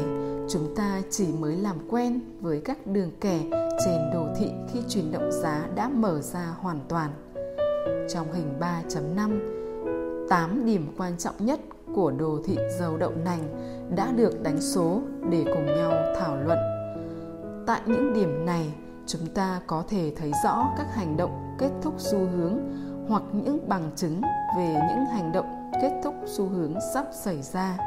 chúng 0.50 0.76
ta 0.76 1.02
chỉ 1.10 1.28
mới 1.40 1.56
làm 1.56 1.76
quen 1.90 2.20
với 2.42 2.62
các 2.66 2.88
đường 2.88 3.12
kẻ 3.22 3.40
trên 3.86 4.12
đồ 4.14 4.28
thị 4.38 4.52
khi 4.74 4.80
chuyển 4.90 5.12
động 5.12 5.32
giá 5.32 5.68
đã 5.76 5.90
mở 5.90 6.22
ra 6.22 6.56
hoàn 6.60 6.80
toàn. 6.90 7.12
Trong 8.10 8.34
hình 8.34 8.54
3.5, 8.60 10.28
8 10.30 10.66
điểm 10.66 10.94
quan 10.98 11.18
trọng 11.18 11.36
nhất 11.40 11.60
của 11.96 12.12
đồ 12.12 12.40
thị 12.46 12.58
dầu 12.80 12.98
đậu 12.98 13.12
nành 13.26 13.44
đã 13.96 14.12
được 14.12 14.44
đánh 14.44 14.62
số 14.62 15.02
để 15.30 15.44
cùng 15.46 15.66
nhau 15.66 15.92
thảo 16.20 16.38
luận. 16.46 16.77
Tại 17.68 17.82
những 17.86 18.14
điểm 18.14 18.46
này, 18.46 18.74
chúng 19.06 19.26
ta 19.36 19.60
có 19.68 19.84
thể 19.90 20.14
thấy 20.18 20.32
rõ 20.44 20.74
các 20.78 20.96
hành 20.96 21.18
động 21.18 21.56
kết 21.60 21.70
thúc 21.82 21.94
xu 21.98 22.18
hướng 22.18 22.60
hoặc 23.08 23.24
những 23.34 23.70
bằng 23.70 23.92
chứng 23.96 24.22
về 24.58 24.68
những 24.68 25.06
hành 25.06 25.32
động 25.32 25.72
kết 25.82 26.02
thúc 26.04 26.14
xu 26.26 26.48
hướng 26.48 26.74
sắp 26.94 27.06
xảy 27.12 27.42
ra. 27.42 27.78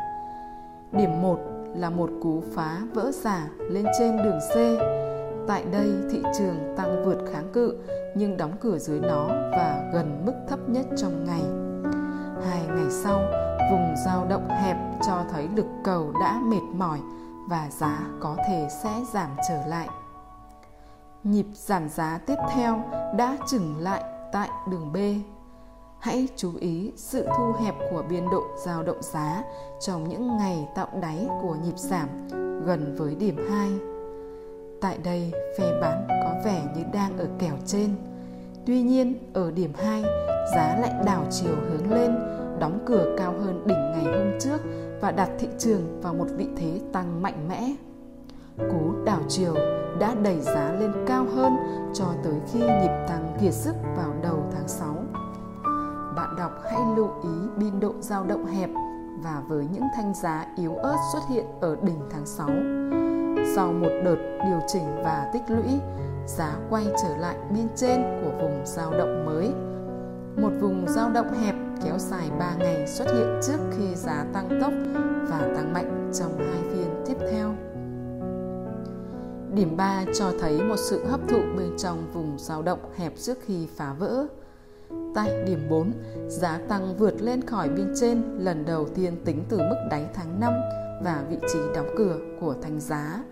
Điểm 0.92 1.22
1 1.22 1.38
là 1.74 1.90
một 1.90 2.10
cú 2.22 2.42
phá 2.54 2.78
vỡ 2.94 3.10
giả 3.12 3.48
lên 3.70 3.86
trên 3.98 4.16
đường 4.16 4.38
C. 4.54 4.54
Tại 5.48 5.64
đây 5.72 5.88
thị 6.10 6.22
trường 6.38 6.74
tăng 6.76 7.04
vượt 7.04 7.18
kháng 7.32 7.52
cự 7.52 7.76
nhưng 8.14 8.36
đóng 8.36 8.52
cửa 8.60 8.78
dưới 8.78 9.00
nó 9.00 9.26
và 9.28 9.90
gần 9.92 10.22
mức 10.26 10.34
thấp 10.48 10.68
nhất 10.68 10.86
trong 10.96 11.24
ngày. 11.24 11.42
Hai 12.48 12.66
ngày 12.66 12.90
sau, 12.90 13.18
vùng 13.70 13.94
dao 14.06 14.26
động 14.28 14.48
hẹp 14.48 14.76
cho 15.06 15.24
thấy 15.32 15.48
lực 15.56 15.66
cầu 15.84 16.12
đã 16.20 16.40
mệt 16.44 16.62
mỏi 16.72 16.98
và 17.50 17.68
giá 17.70 17.98
có 18.20 18.36
thể 18.48 18.68
sẽ 18.82 18.90
giảm 19.12 19.36
trở 19.48 19.66
lại. 19.66 19.88
Nhịp 21.24 21.46
giảm 21.54 21.88
giá 21.88 22.20
tiếp 22.26 22.36
theo 22.54 22.82
đã 23.16 23.36
chừng 23.46 23.78
lại 23.78 24.04
tại 24.32 24.48
đường 24.70 24.92
B. 24.92 24.96
Hãy 25.98 26.28
chú 26.36 26.52
ý 26.60 26.92
sự 26.96 27.28
thu 27.38 27.52
hẹp 27.64 27.74
của 27.90 28.02
biên 28.10 28.30
độ 28.30 28.42
dao 28.64 28.82
động 28.82 29.02
giá 29.02 29.42
trong 29.80 30.08
những 30.08 30.36
ngày 30.36 30.68
tạo 30.74 30.88
đáy 31.02 31.26
của 31.42 31.56
nhịp 31.64 31.78
giảm 31.78 32.08
gần 32.64 32.94
với 32.98 33.14
điểm 33.14 33.36
2. 33.50 33.70
Tại 34.80 34.98
đây, 35.04 35.32
phe 35.58 35.80
bán 35.80 36.06
có 36.08 36.34
vẻ 36.44 36.62
như 36.76 36.82
đang 36.92 37.18
ở 37.18 37.26
kèo 37.38 37.54
trên. 37.66 37.94
Tuy 38.66 38.82
nhiên, 38.82 39.14
ở 39.32 39.50
điểm 39.50 39.72
2, 39.76 40.02
giá 40.54 40.76
lại 40.80 40.92
đảo 41.06 41.24
chiều 41.30 41.54
hướng 41.68 41.92
lên, 41.92 42.18
đóng 42.58 42.78
cửa 42.86 43.14
cao 43.18 43.34
hơn 43.40 43.66
đỉnh 43.66 43.78
ngày 43.78 44.04
hôm 44.04 44.38
trước 44.40 44.60
và 45.00 45.10
đặt 45.10 45.30
thị 45.38 45.48
trường 45.58 46.00
vào 46.02 46.14
một 46.14 46.26
vị 46.36 46.48
thế 46.56 46.80
tăng 46.92 47.22
mạnh 47.22 47.48
mẽ. 47.48 47.74
Cú 48.58 49.04
đảo 49.04 49.20
chiều 49.28 49.54
đã 50.00 50.14
đẩy 50.22 50.40
giá 50.40 50.72
lên 50.72 50.92
cao 51.06 51.26
hơn 51.34 51.56
cho 51.94 52.06
tới 52.24 52.34
khi 52.52 52.58
nhịp 52.58 53.04
tăng 53.08 53.36
kiệt 53.40 53.54
sức 53.54 53.74
vào 53.96 54.14
đầu 54.22 54.42
tháng 54.52 54.68
6. 54.68 54.94
Bạn 56.16 56.34
đọc 56.38 56.52
hãy 56.64 56.80
lưu 56.96 57.08
ý 57.22 57.48
biên 57.56 57.80
độ 57.80 57.94
dao 58.00 58.24
động 58.24 58.46
hẹp 58.46 58.70
và 59.22 59.42
với 59.48 59.66
những 59.72 59.84
thanh 59.96 60.14
giá 60.14 60.46
yếu 60.56 60.74
ớt 60.74 60.96
xuất 61.12 61.20
hiện 61.30 61.44
ở 61.60 61.76
đỉnh 61.82 62.00
tháng 62.10 62.26
6. 62.26 62.48
Sau 63.54 63.72
một 63.72 63.90
đợt 64.04 64.38
điều 64.44 64.60
chỉnh 64.66 65.02
và 65.04 65.30
tích 65.32 65.42
lũy, 65.48 65.80
giá 66.26 66.56
quay 66.70 66.86
trở 67.02 67.16
lại 67.16 67.36
bên 67.54 67.68
trên 67.76 68.02
của 68.22 68.30
vùng 68.40 68.62
dao 68.64 68.90
động 68.90 69.26
mới. 69.26 69.52
Một 70.42 70.50
vùng 70.60 70.84
dao 70.88 71.10
động 71.10 71.32
hẹp 71.32 71.54
kéo 71.84 71.98
dài 71.98 72.30
3 72.38 72.54
ngày 72.58 72.86
xuất 72.86 73.06
hiện 73.14 73.40
trước 73.42 73.58
khi 73.76 73.94
giá 73.94 74.26
tăng 74.32 74.58
tốc 74.60 74.72
và 75.30 75.52
tăng 75.56 75.72
mạnh 75.72 76.10
trong 76.14 76.38
hai 76.38 76.62
phiên 76.72 77.04
tiếp 77.06 77.16
theo. 77.30 77.54
Điểm 79.54 79.76
3 79.76 80.04
cho 80.18 80.32
thấy 80.40 80.62
một 80.62 80.76
sự 80.78 81.04
hấp 81.06 81.20
thụ 81.28 81.40
bên 81.56 81.76
trong 81.78 82.12
vùng 82.12 82.38
dao 82.38 82.62
động 82.62 82.78
hẹp 82.96 83.12
trước 83.16 83.38
khi 83.46 83.66
phá 83.76 83.92
vỡ. 83.92 84.26
Tại 85.14 85.42
điểm 85.46 85.68
4, 85.70 85.92
giá 86.28 86.60
tăng 86.68 86.96
vượt 86.96 87.22
lên 87.22 87.46
khỏi 87.46 87.68
biên 87.68 87.94
trên 88.00 88.22
lần 88.38 88.64
đầu 88.64 88.88
tiên 88.94 89.16
tính 89.24 89.44
từ 89.48 89.58
mức 89.58 89.86
đáy 89.90 90.06
tháng 90.14 90.40
5 90.40 90.52
và 91.04 91.24
vị 91.30 91.36
trí 91.52 91.58
đóng 91.74 91.94
cửa 91.96 92.18
của 92.40 92.54
thanh 92.62 92.80
giá, 92.80 93.24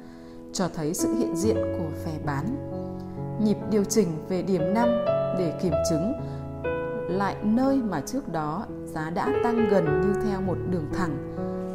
cho 0.53 0.69
thấy 0.75 0.95
sự 0.95 1.09
hiện 1.19 1.37
diện 1.37 1.57
của 1.57 1.91
phe 2.05 2.13
bán. 2.25 2.45
Nhịp 3.45 3.57
điều 3.71 3.85
chỉnh 3.85 4.09
về 4.29 4.43
điểm 4.43 4.75
5 4.75 4.89
để 5.39 5.59
kiểm 5.63 5.75
chứng 5.91 6.13
lại 7.09 7.37
nơi 7.43 7.83
mà 7.83 8.01
trước 8.01 8.33
đó 8.33 8.67
giá 8.85 9.11
đã 9.11 9.33
tăng 9.45 9.69
gần 9.71 10.01
như 10.01 10.21
theo 10.25 10.41
một 10.41 10.57
đường 10.71 10.87
thẳng 10.93 11.35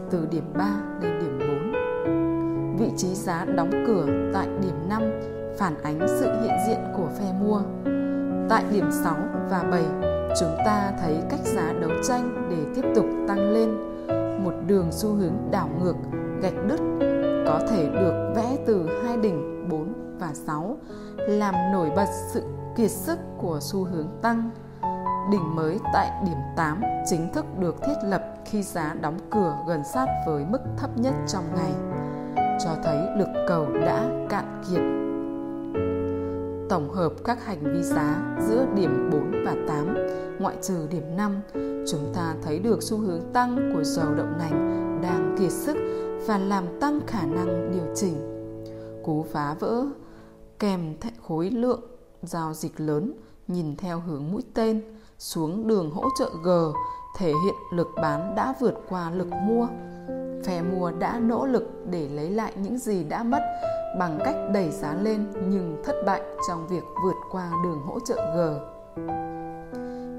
từ 0.09 0.27
điểm 0.31 0.43
3 0.57 0.65
lên 1.01 1.19
điểm 1.19 1.39
4. 1.39 2.77
Vị 2.77 2.91
trí 2.97 3.15
giá 3.15 3.45
đóng 3.45 3.71
cửa 3.87 4.05
tại 4.33 4.47
điểm 4.61 4.89
5 4.89 5.01
phản 5.57 5.83
ánh 5.83 5.99
sự 6.07 6.25
hiện 6.41 6.57
diện 6.67 6.79
của 6.97 7.09
phe 7.19 7.33
mua. 7.41 7.61
Tại 8.49 8.63
điểm 8.71 8.91
6 9.03 9.15
và 9.49 9.63
7, 9.71 9.83
chúng 10.39 10.55
ta 10.65 10.91
thấy 11.01 11.17
cách 11.29 11.39
giá 11.43 11.73
đấu 11.81 11.91
tranh 12.07 12.47
để 12.49 12.65
tiếp 12.75 12.89
tục 12.95 13.05
tăng 13.27 13.49
lên 13.51 13.69
một 14.43 14.53
đường 14.67 14.87
xu 14.91 15.13
hướng 15.13 15.33
đảo 15.51 15.69
ngược 15.79 15.95
gạch 16.41 16.67
đứt 16.67 16.79
có 17.47 17.59
thể 17.69 17.89
được 17.89 18.33
vẽ 18.35 18.57
từ 18.65 18.89
hai 19.03 19.17
đỉnh 19.17 19.69
4 19.69 19.93
và 20.19 20.33
6 20.33 20.77
làm 21.17 21.55
nổi 21.71 21.91
bật 21.95 22.07
sự 22.33 22.43
kiệt 22.77 22.91
sức 22.91 23.19
của 23.37 23.59
xu 23.61 23.83
hướng 23.83 24.07
tăng. 24.21 24.49
Đỉnh 25.31 25.55
mới 25.55 25.79
tại 25.93 26.11
điểm 26.25 26.37
8 26.55 26.81
chính 27.05 27.33
thức 27.33 27.45
được 27.59 27.75
thiết 27.81 27.95
lập 28.03 28.35
khi 28.45 28.63
giá 28.63 28.95
đóng 29.01 29.17
cửa 29.31 29.57
gần 29.67 29.83
sát 29.93 30.07
với 30.27 30.45
mức 30.45 30.59
thấp 30.77 30.97
nhất 30.97 31.13
trong 31.27 31.43
ngày, 31.55 31.73
cho 32.63 32.69
thấy 32.83 32.97
lực 33.17 33.45
cầu 33.47 33.67
đã 33.85 34.27
cạn 34.29 34.63
kiệt. 34.69 34.81
Tổng 36.69 36.89
hợp 36.89 37.13
các 37.23 37.45
hành 37.45 37.73
vi 37.73 37.83
giá 37.83 38.35
giữa 38.47 38.65
điểm 38.75 39.09
4 39.11 39.31
và 39.45 39.55
8, 39.67 39.95
ngoại 40.39 40.55
trừ 40.61 40.87
điểm 40.91 41.17
5, 41.17 41.41
chúng 41.91 42.13
ta 42.15 42.35
thấy 42.43 42.59
được 42.59 42.83
xu 42.83 42.97
hướng 42.97 43.21
tăng 43.33 43.71
của 43.73 43.83
dầu 43.83 44.13
đậu 44.17 44.27
nành 44.39 44.99
đang 45.03 45.35
kiệt 45.39 45.51
sức 45.51 45.77
và 46.27 46.37
làm 46.37 46.79
tăng 46.81 46.99
khả 47.07 47.25
năng 47.25 47.71
điều 47.71 47.95
chỉnh. 47.95 48.15
Cú 49.03 49.25
phá 49.31 49.55
vỡ 49.59 49.85
kèm 50.59 50.95
khối 51.27 51.49
lượng 51.49 51.81
giao 52.23 52.53
dịch 52.53 52.79
lớn 52.79 53.13
nhìn 53.47 53.75
theo 53.75 53.99
hướng 53.99 54.31
mũi 54.31 54.41
tên 54.53 54.81
xuống 55.19 55.67
đường 55.67 55.91
hỗ 55.91 56.03
trợ 56.19 56.29
G, 56.43 56.49
thể 57.17 57.27
hiện 57.27 57.55
lực 57.71 57.89
bán 58.01 58.35
đã 58.35 58.53
vượt 58.59 58.73
qua 58.89 59.11
lực 59.11 59.27
mua. 59.31 59.67
Phe 60.45 60.61
mua 60.61 60.91
đã 60.91 61.19
nỗ 61.19 61.45
lực 61.45 61.63
để 61.89 62.09
lấy 62.09 62.29
lại 62.29 62.53
những 62.55 62.77
gì 62.77 63.03
đã 63.03 63.23
mất 63.23 63.41
bằng 63.99 64.19
cách 64.25 64.35
đẩy 64.53 64.71
giá 64.71 64.93
lên 65.01 65.25
nhưng 65.47 65.81
thất 65.83 65.95
bại 66.05 66.21
trong 66.47 66.67
việc 66.67 66.83
vượt 67.03 67.15
qua 67.31 67.51
đường 67.63 67.81
hỗ 67.85 67.99
trợ 67.99 68.15
G. 68.15 68.39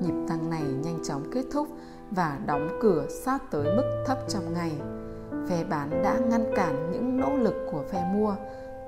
Nhịp 0.05 0.15
tăng 0.29 0.51
này 0.51 0.63
nhanh 0.63 0.99
chóng 1.05 1.23
kết 1.33 1.45
thúc 1.53 1.69
và 2.11 2.39
đóng 2.47 2.79
cửa 2.83 3.07
sát 3.09 3.51
tới 3.51 3.77
mức 3.77 4.05
thấp 4.07 4.19
trong 4.29 4.53
ngày. 4.55 4.73
Phe 5.49 5.65
bán 5.65 6.03
đã 6.03 6.19
ngăn 6.31 6.53
cản 6.57 6.93
những 6.93 7.21
nỗ 7.21 7.37
lực 7.37 7.55
của 7.73 7.83
phe 7.91 8.05
mua. 8.15 8.35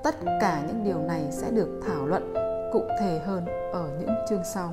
Tất 0.05 0.15
cả 0.41 0.63
những 0.67 0.85
điều 0.85 0.99
này 0.99 1.29
sẽ 1.31 1.51
được 1.51 1.81
thảo 1.87 2.07
luận 2.07 2.35
cụ 2.73 2.83
thể 3.01 3.21
hơn 3.27 3.45
ở 3.73 3.91
những 4.01 4.11
chương 4.29 4.45
sau. 4.55 4.73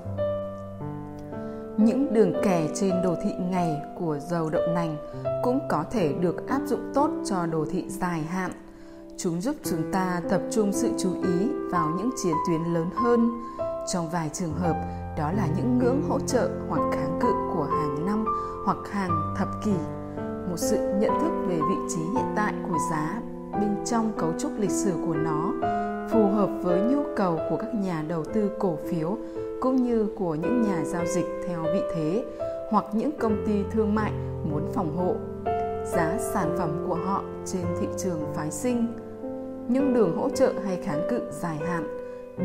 Những 1.77 2.13
đường 2.13 2.33
kẻ 2.43 2.67
trên 2.75 3.01
đồ 3.03 3.15
thị 3.23 3.31
ngày 3.39 3.81
của 3.95 4.19
dầu 4.19 4.49
đậu 4.49 4.61
nành 4.75 4.97
cũng 5.43 5.59
có 5.69 5.83
thể 5.91 6.13
được 6.13 6.47
áp 6.47 6.61
dụng 6.65 6.91
tốt 6.93 7.09
cho 7.25 7.45
đồ 7.45 7.65
thị 7.71 7.85
dài 7.89 8.21
hạn. 8.21 8.51
Chúng 9.17 9.41
giúp 9.41 9.55
chúng 9.63 9.91
ta 9.91 10.21
tập 10.29 10.41
trung 10.51 10.73
sự 10.73 10.89
chú 10.97 11.13
ý 11.13 11.47
vào 11.71 11.89
những 11.97 12.09
chiến 12.23 12.33
tuyến 12.47 12.73
lớn 12.73 12.89
hơn. 12.95 13.29
Trong 13.93 14.09
vài 14.09 14.29
trường 14.33 14.53
hợp, 14.53 14.75
đó 15.17 15.31
là 15.31 15.47
những 15.57 15.77
ngưỡng 15.77 16.01
hỗ 16.09 16.19
trợ 16.19 16.49
hoặc 16.69 16.81
kháng 16.93 17.19
cự 17.21 17.31
của 17.55 17.63
hàng 17.63 18.05
năm 18.05 18.25
hoặc 18.65 18.77
hàng 18.91 19.35
thập 19.37 19.47
kỷ. 19.65 19.75
Một 20.49 20.57
sự 20.57 20.77
nhận 20.77 21.11
thức 21.21 21.31
về 21.47 21.55
vị 21.55 21.75
trí 21.89 22.01
hiện 22.01 22.33
tại 22.35 22.53
của 22.69 22.77
giá 22.91 23.21
bên 23.51 23.75
trong 23.85 24.11
cấu 24.17 24.33
trúc 24.39 24.51
lịch 24.59 24.71
sử 24.71 24.93
của 25.07 25.13
nó 25.13 25.51
phù 26.13 26.27
hợp 26.27 26.49
với 26.61 26.81
nhu 26.81 27.03
cầu 27.15 27.39
của 27.49 27.57
các 27.57 27.75
nhà 27.75 28.03
đầu 28.07 28.23
tư 28.23 28.51
cổ 28.59 28.77
phiếu 28.89 29.17
cũng 29.61 29.75
như 29.75 30.07
của 30.17 30.35
những 30.35 30.61
nhà 30.61 30.83
giao 30.85 31.05
dịch 31.05 31.25
theo 31.47 31.63
vị 31.63 31.81
thế 31.95 32.25
hoặc 32.69 32.85
những 32.93 33.11
công 33.19 33.43
ty 33.45 33.53
thương 33.71 33.95
mại 33.95 34.11
muốn 34.51 34.71
phòng 34.73 34.97
hộ. 34.97 35.15
Giá 35.85 36.17
sản 36.19 36.55
phẩm 36.57 36.85
của 36.87 36.95
họ 36.95 37.23
trên 37.45 37.61
thị 37.79 37.87
trường 37.97 38.19
phái 38.35 38.51
sinh. 38.51 38.87
Những 39.67 39.93
đường 39.93 40.17
hỗ 40.17 40.29
trợ 40.29 40.53
hay 40.65 40.77
kháng 40.83 41.07
cự 41.09 41.21
dài 41.31 41.57
hạn, 41.57 41.87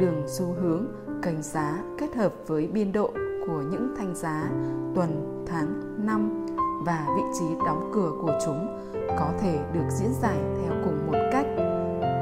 đường 0.00 0.22
xu 0.26 0.46
hướng, 0.62 0.84
kênh 1.22 1.42
giá 1.42 1.82
kết 1.98 2.14
hợp 2.16 2.32
với 2.46 2.66
biên 2.66 2.92
độ 2.92 3.10
của 3.46 3.62
những 3.70 3.94
thanh 3.98 4.14
giá 4.14 4.50
tuần, 4.94 5.44
tháng, 5.46 5.82
năm 6.06 6.46
và 6.86 7.06
vị 7.16 7.22
trí 7.38 7.46
đóng 7.66 7.90
cửa 7.94 8.12
của 8.22 8.38
chúng 8.44 8.88
có 9.18 9.30
thể 9.40 9.58
được 9.74 9.88
diễn 9.90 10.10
giải 10.22 10.38
theo 10.38 10.72
cùng 10.84 11.06
một 11.06 11.18
cách. 11.32 11.46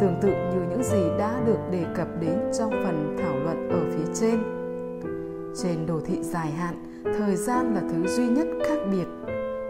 Tương 0.00 0.15
tự 0.23 0.29
như 0.29 0.66
những 0.76 0.85
gì 0.85 1.11
đã 1.18 1.40
được 1.47 1.59
đề 1.71 1.85
cập 1.95 2.09
đến 2.21 2.38
trong 2.59 2.71
phần 2.71 3.16
thảo 3.23 3.37
luận 3.38 3.68
ở 3.68 3.90
phía 3.90 4.12
trên 4.14 4.42
trên 5.62 5.87
đồ 5.87 6.00
thị 6.06 6.23
dài 6.23 6.50
hạn, 6.50 7.02
thời 7.18 7.37
gian 7.37 7.75
là 7.75 7.80
thứ 7.80 8.06
duy 8.06 8.28
nhất 8.28 8.47
khác 8.68 8.78
biệt 8.90 9.06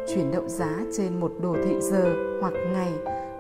chuyển 0.09 0.33
động 0.33 0.49
giá 0.49 0.71
trên 0.97 1.21
một 1.21 1.33
đồ 1.43 1.57
thị 1.65 1.81
giờ 1.81 2.15
hoặc 2.41 2.53
ngày 2.73 2.93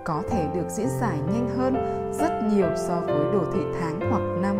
có 0.05 0.23
thể 0.31 0.47
được 0.55 0.69
diễn 0.69 0.89
giải 1.01 1.19
nhanh 1.33 1.49
hơn 1.57 1.75
rất 2.13 2.31
nhiều 2.53 2.69
so 2.77 3.01
với 3.07 3.33
đồ 3.33 3.45
thị 3.53 3.61
tháng 3.81 4.11
hoặc 4.11 4.23
năm. 4.43 4.57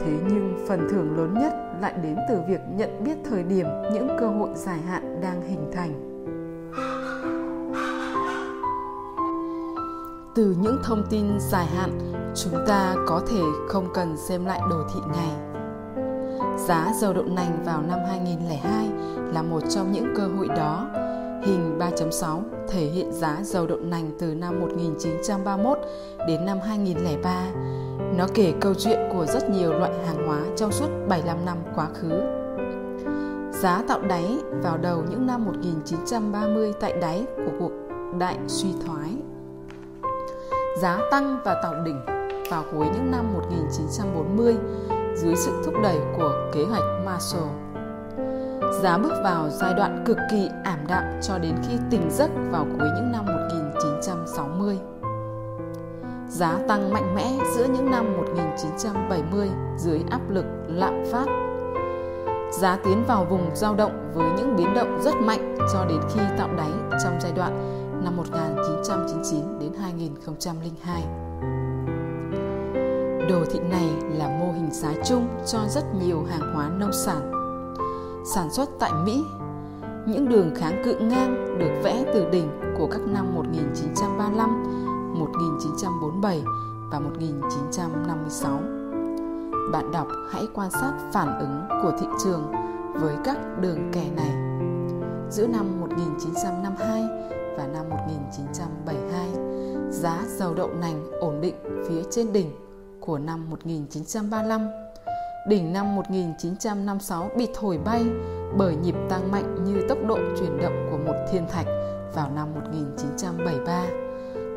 Thế 0.00 0.12
nhưng 0.28 0.64
phần 0.68 0.88
thưởng 0.90 1.16
lớn 1.16 1.34
nhất 1.34 1.52
lại 1.80 1.94
đến 2.02 2.16
từ 2.28 2.38
việc 2.48 2.60
nhận 2.76 3.04
biết 3.04 3.16
thời 3.30 3.42
điểm 3.42 3.66
những 3.92 4.08
cơ 4.20 4.26
hội 4.26 4.50
dài 4.54 4.78
hạn 4.78 5.20
đang 5.22 5.42
hình 5.42 5.70
thành. 5.72 6.13
Từ 10.34 10.54
những 10.60 10.78
thông 10.82 11.02
tin 11.10 11.40
dài 11.40 11.66
hạn, 11.66 11.98
chúng 12.34 12.64
ta 12.66 12.94
có 13.06 13.20
thể 13.30 13.42
không 13.68 13.88
cần 13.94 14.16
xem 14.16 14.44
lại 14.44 14.60
đồ 14.70 14.76
thị 14.94 15.00
ngày. 15.12 15.32
Giá 16.58 16.92
dầu 17.00 17.12
đậu 17.12 17.24
nành 17.24 17.64
vào 17.64 17.82
năm 17.82 17.98
2002 18.08 18.88
là 19.34 19.42
một 19.42 19.60
trong 19.70 19.92
những 19.92 20.14
cơ 20.16 20.26
hội 20.26 20.48
đó. 20.48 20.90
Hình 21.42 21.78
3.6 21.78 22.42
thể 22.68 22.86
hiện 22.86 23.12
giá 23.12 23.38
dầu 23.42 23.66
đậu 23.66 23.78
nành 23.78 24.10
từ 24.18 24.34
năm 24.34 24.60
1931 24.60 25.78
đến 26.28 26.46
năm 26.46 26.58
2003. 26.66 27.46
Nó 28.16 28.26
kể 28.34 28.52
câu 28.60 28.74
chuyện 28.74 28.98
của 29.12 29.26
rất 29.26 29.50
nhiều 29.50 29.72
loại 29.72 29.92
hàng 30.06 30.26
hóa 30.26 30.40
trong 30.56 30.72
suốt 30.72 30.88
75 31.08 31.44
năm 31.44 31.58
quá 31.74 31.88
khứ. 31.94 32.20
Giá 33.52 33.82
tạo 33.88 34.00
đáy 34.00 34.38
vào 34.62 34.78
đầu 34.78 35.04
những 35.10 35.26
năm 35.26 35.44
1930 35.44 36.72
tại 36.80 36.92
đáy 37.00 37.26
của 37.36 37.52
cuộc 37.58 37.72
đại 38.18 38.38
suy 38.46 38.68
thoái. 38.86 39.13
Giá 40.76 40.98
tăng 41.10 41.40
và 41.44 41.60
tạo 41.62 41.74
đỉnh 41.84 42.00
vào 42.50 42.64
cuối 42.72 42.86
những 42.94 43.10
năm 43.10 43.32
1940 43.32 44.56
dưới 45.16 45.36
sự 45.36 45.52
thúc 45.64 45.74
đẩy 45.82 45.98
của 46.16 46.50
kế 46.52 46.64
hoạch 46.64 46.82
Marshall. 47.04 47.48
Giá 48.82 48.98
bước 48.98 49.12
vào 49.24 49.50
giai 49.50 49.74
đoạn 49.74 50.04
cực 50.06 50.16
kỳ 50.30 50.48
ảm 50.64 50.78
đạm 50.88 51.04
cho 51.22 51.38
đến 51.38 51.54
khi 51.68 51.74
tỉnh 51.90 52.10
giấc 52.10 52.30
vào 52.50 52.66
cuối 52.78 52.88
những 52.96 53.12
năm 53.12 53.26
1960. 53.26 54.78
Giá 56.28 56.58
tăng 56.68 56.92
mạnh 56.92 57.14
mẽ 57.14 57.32
giữa 57.54 57.64
những 57.64 57.90
năm 57.90 58.16
1970 58.16 59.50
dưới 59.76 60.00
áp 60.10 60.30
lực 60.30 60.44
lạm 60.68 61.04
phát. 61.12 61.26
Giá 62.52 62.78
tiến 62.84 63.04
vào 63.06 63.24
vùng 63.24 63.50
dao 63.54 63.74
động 63.74 64.12
với 64.14 64.30
những 64.36 64.56
biến 64.56 64.74
động 64.74 65.00
rất 65.02 65.14
mạnh 65.14 65.56
cho 65.72 65.84
đến 65.88 66.00
khi 66.14 66.20
tạo 66.38 66.48
đáy 66.56 66.70
trong 67.04 67.18
giai 67.20 67.32
đoạn 67.32 67.80
năm 68.04 68.16
1999 68.16 69.53
2002. 69.80 71.02
Đồ 73.28 73.44
thị 73.50 73.60
này 73.70 73.88
là 74.18 74.28
mô 74.28 74.52
hình 74.52 74.70
giá 74.70 74.92
chung 75.04 75.28
cho 75.46 75.58
rất 75.68 75.84
nhiều 76.02 76.24
hàng 76.30 76.54
hóa 76.54 76.68
nông 76.68 76.92
sản. 76.92 77.32
Sản 78.34 78.50
xuất 78.50 78.68
tại 78.78 78.90
Mỹ, 79.04 79.24
những 80.06 80.28
đường 80.28 80.54
kháng 80.56 80.82
cự 80.84 80.98
ngang 80.98 81.58
được 81.58 81.80
vẽ 81.84 82.04
từ 82.14 82.30
đỉnh 82.30 82.48
của 82.78 82.86
các 82.86 83.00
năm 83.00 83.34
1935, 83.34 85.14
1947 85.18 86.42
và 86.90 87.00
1956. 87.00 88.60
Bạn 89.72 89.92
đọc 89.92 90.08
hãy 90.32 90.42
quan 90.54 90.70
sát 90.70 90.92
phản 91.12 91.38
ứng 91.38 91.82
của 91.82 91.92
thị 92.00 92.06
trường 92.24 92.52
với 92.94 93.16
các 93.24 93.38
đường 93.60 93.90
kẻ 93.92 94.10
này. 94.16 94.34
Giữa 95.30 95.46
năm 95.46 95.80
1952 95.80 97.02
và 97.56 97.66
năm 97.66 97.88
1972, 97.90 99.43
giá 99.90 100.24
dầu 100.28 100.54
đậu 100.54 100.68
nành 100.68 101.10
ổn 101.20 101.40
định 101.40 101.54
phía 101.88 102.02
trên 102.10 102.32
đỉnh 102.32 102.50
của 103.00 103.18
năm 103.18 103.50
1935. 103.50 104.68
Đỉnh 105.48 105.72
năm 105.72 105.96
1956 105.96 107.30
bị 107.36 107.48
thổi 107.54 107.78
bay 107.84 108.04
bởi 108.56 108.76
nhịp 108.76 108.94
tăng 109.08 109.32
mạnh 109.32 109.64
như 109.64 109.86
tốc 109.88 109.98
độ 110.06 110.18
chuyển 110.38 110.58
động 110.62 110.88
của 110.90 110.98
một 110.98 111.16
thiên 111.32 111.46
thạch 111.48 111.66
vào 112.14 112.30
năm 112.34 112.54
1973. 112.54 113.86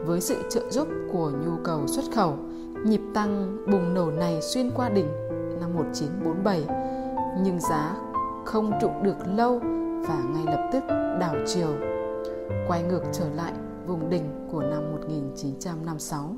Với 0.06 0.22
sự 0.22 0.36
trợ 0.50 0.62
giúp 0.70 0.88
của 1.12 1.32
nhu 1.46 1.52
cầu 1.64 1.88
xuất 1.88 2.06
khẩu, 2.16 2.38
nhịp 2.86 3.02
tăng 3.14 3.58
bùng 3.72 3.94
nổ 3.94 4.12
này 4.12 4.42
xuyên 4.42 4.72
qua 4.76 4.90
đỉnh 4.90 5.08
năm 5.60 5.76
1947, 5.76 6.64
nhưng 7.44 7.60
giá 7.60 7.96
không 8.46 8.72
trụ 8.82 8.90
được 9.04 9.18
lâu 9.36 9.60
và 10.08 10.24
ngay 10.34 10.44
lập 10.46 10.70
tức 10.74 10.84
đảo 11.20 11.36
chiều, 11.46 11.76
quay 12.68 12.84
ngược 12.84 13.02
trở 13.12 13.30
lại 13.36 13.54
vùng 13.88 14.10
đỉnh 14.10 14.48
của 14.52 14.62
năm 14.62 14.92
1956 14.92 16.36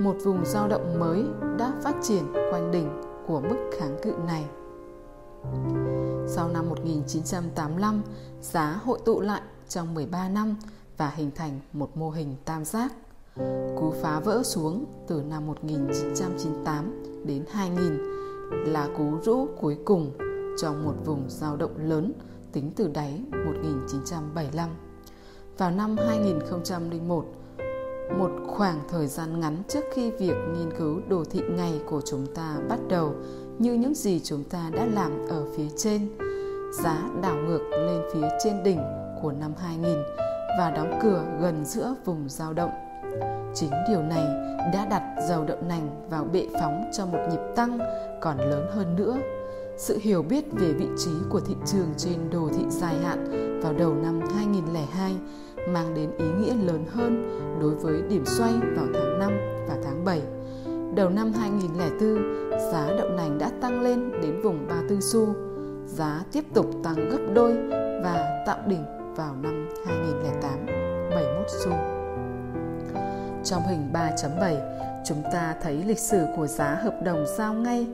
một 0.00 0.16
vùng 0.24 0.44
dao 0.44 0.68
động 0.68 0.98
mới 0.98 1.24
đã 1.58 1.72
phát 1.82 1.94
triển 2.02 2.32
quanh 2.50 2.70
đỉnh 2.70 2.88
của 3.26 3.40
mức 3.40 3.70
kháng 3.78 3.96
cự 4.02 4.14
này. 4.26 4.44
Sau 6.28 6.48
năm 6.48 6.68
1985, 6.68 8.02
giá 8.40 8.80
hội 8.84 8.98
tụ 9.04 9.20
lại 9.20 9.42
trong 9.68 9.94
13 9.94 10.28
năm 10.28 10.56
và 10.96 11.10
hình 11.10 11.30
thành 11.34 11.60
một 11.72 11.96
mô 11.96 12.10
hình 12.10 12.34
tam 12.44 12.64
giác. 12.64 12.92
Cú 13.78 13.94
phá 14.02 14.20
vỡ 14.20 14.42
xuống 14.42 14.84
từ 15.08 15.22
năm 15.22 15.46
1998 15.46 17.04
đến 17.26 17.44
2000 17.52 17.98
là 18.50 18.88
cú 18.96 19.18
rũ 19.22 19.48
cuối 19.60 19.78
cùng 19.84 20.10
trong 20.62 20.84
một 20.84 20.94
vùng 21.04 21.24
dao 21.28 21.56
động 21.56 21.74
lớn 21.78 22.12
tính 22.52 22.70
từ 22.76 22.88
đáy 22.88 23.22
1975. 23.30 24.68
Vào 25.58 25.70
năm 25.70 25.96
2001, 26.08 27.24
một 28.18 28.30
khoảng 28.46 28.80
thời 28.90 29.06
gian 29.06 29.40
ngắn 29.40 29.62
trước 29.68 29.84
khi 29.94 30.10
việc 30.10 30.34
nghiên 30.54 30.70
cứu 30.78 31.00
đồ 31.08 31.24
thị 31.30 31.40
ngày 31.50 31.80
của 31.86 32.00
chúng 32.00 32.26
ta 32.34 32.56
bắt 32.68 32.78
đầu 32.88 33.14
như 33.58 33.72
những 33.72 33.94
gì 33.94 34.20
chúng 34.24 34.44
ta 34.44 34.70
đã 34.72 34.86
làm 34.94 35.28
ở 35.28 35.44
phía 35.56 35.68
trên 35.76 36.08
giá 36.82 37.08
đảo 37.22 37.36
ngược 37.36 37.70
lên 37.70 38.02
phía 38.14 38.28
trên 38.44 38.62
đỉnh 38.62 38.80
của 39.22 39.32
năm 39.32 39.52
2000 39.58 39.96
và 40.58 40.70
đóng 40.70 40.98
cửa 41.02 41.24
gần 41.40 41.64
giữa 41.64 41.94
vùng 42.04 42.28
dao 42.28 42.52
động. 42.52 42.70
Chính 43.54 43.70
điều 43.88 44.02
này 44.02 44.24
đã 44.72 44.86
đặt 44.90 45.02
dầu 45.28 45.44
đậu 45.44 45.58
nành 45.68 46.08
vào 46.10 46.24
bệ 46.24 46.46
phóng 46.60 46.90
cho 46.96 47.06
một 47.06 47.18
nhịp 47.30 47.40
tăng 47.56 47.78
còn 48.20 48.38
lớn 48.38 48.66
hơn 48.70 48.96
nữa. 48.96 49.18
Sự 49.76 49.98
hiểu 50.02 50.22
biết 50.22 50.44
về 50.52 50.72
vị 50.72 50.86
trí 50.98 51.10
của 51.30 51.40
thị 51.40 51.54
trường 51.66 51.88
trên 51.96 52.30
đồ 52.30 52.50
thị 52.58 52.64
dài 52.68 52.94
hạn 52.98 53.30
vào 53.62 53.72
đầu 53.72 53.94
năm 53.94 54.20
2002 54.36 55.16
mang 55.68 55.94
đến 55.94 56.10
ý 56.18 56.24
nghĩa 56.40 56.54
lớn 56.54 56.84
hơn 56.90 57.38
đối 57.60 57.74
với 57.74 58.02
điểm 58.08 58.24
xoay 58.26 58.52
vào 58.76 58.86
tháng 58.94 59.18
5 59.18 59.32
và 59.68 59.76
tháng 59.84 60.04
7. 60.04 60.22
Đầu 60.94 61.10
năm 61.10 61.32
2004, 61.32 62.60
giá 62.72 62.86
đậu 62.98 63.08
nành 63.08 63.38
đã 63.38 63.50
tăng 63.60 63.80
lên 63.80 64.10
đến 64.22 64.40
vùng 64.42 64.68
34 64.68 65.00
xu. 65.00 65.34
Giá 65.86 66.22
tiếp 66.32 66.44
tục 66.54 66.66
tăng 66.84 67.08
gấp 67.10 67.32
đôi 67.34 67.56
và 68.02 68.44
tạo 68.46 68.58
đỉnh 68.66 68.84
vào 69.16 69.34
năm 69.42 69.68
2008, 69.86 70.66
71 71.10 71.46
xu. 71.48 71.70
Trong 73.44 73.62
hình 73.68 73.90
3.7, 73.92 74.56
chúng 75.06 75.22
ta 75.32 75.54
thấy 75.62 75.84
lịch 75.86 75.98
sử 75.98 76.26
của 76.36 76.46
giá 76.46 76.74
hợp 76.74 76.94
đồng 77.04 77.24
giao 77.38 77.54
ngay 77.54 77.86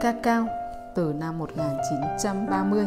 cacao 0.00 0.46
từ 0.94 1.12
năm 1.18 1.38
1930 1.38 2.86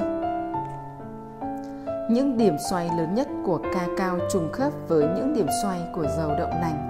những 2.09 2.37
điểm 2.37 2.55
xoay 2.69 2.89
lớn 2.97 3.15
nhất 3.15 3.27
của 3.45 3.59
ca 3.73 3.87
cao 3.97 4.17
trùng 4.31 4.51
khớp 4.51 4.73
với 4.87 5.07
những 5.15 5.33
điểm 5.33 5.47
xoay 5.63 5.81
của 5.93 6.05
dầu 6.17 6.29
đậu 6.37 6.49
nành, 6.49 6.89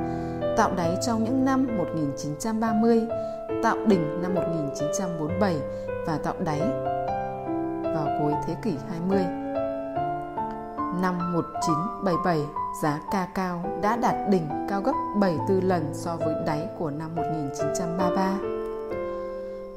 tạo 0.58 0.72
đáy 0.76 0.98
trong 1.02 1.24
những 1.24 1.46
năm 1.46 1.68
1930, 1.78 3.08
tạo 3.64 3.78
đỉnh 3.88 4.22
năm 4.22 4.36
1947 4.36 5.56
và 6.08 6.18
tạo 6.18 6.34
đáy 6.40 6.60
vào 7.94 8.08
cuối 8.20 8.34
thế 8.48 8.56
kỷ 8.64 8.74
20. 8.90 9.20
Năm 11.02 11.34
1977, 11.34 12.40
giá 12.84 13.00
ca 13.12 13.28
cao 13.36 13.64
đã 13.82 13.96
đạt 13.96 14.16
đỉnh 14.30 14.48
cao 14.70 14.82
gấp 14.82 14.94
74 15.20 15.60
lần 15.60 15.90
so 15.94 16.16
với 16.16 16.36
đáy 16.46 16.68
của 16.78 16.90
năm 16.90 17.16
1933 17.16 18.59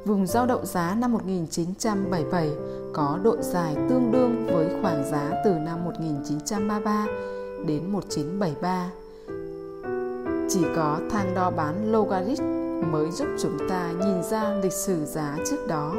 Vùng 0.05 0.27
giao 0.27 0.47
động 0.47 0.67
giá 0.67 0.97
năm 0.99 1.13
1977 1.13 2.51
có 2.93 3.19
độ 3.23 3.37
dài 3.41 3.75
tương 3.89 4.13
đương 4.13 4.47
với 4.53 4.67
khoảng 4.83 5.05
giá 5.11 5.31
từ 5.45 5.51
năm 5.51 5.85
1933 5.85 7.07
đến 7.67 7.93
1973. 7.93 8.91
Chỉ 10.49 10.61
có 10.77 10.99
thang 11.11 11.35
đo 11.35 11.51
bán 11.51 11.93
logarit 11.93 12.41
mới 12.93 13.11
giúp 13.11 13.27
chúng 13.39 13.59
ta 13.69 13.93
nhìn 14.01 14.23
ra 14.23 14.55
lịch 14.63 14.73
sử 14.73 15.05
giá 15.05 15.37
trước 15.51 15.67
đó. 15.69 15.95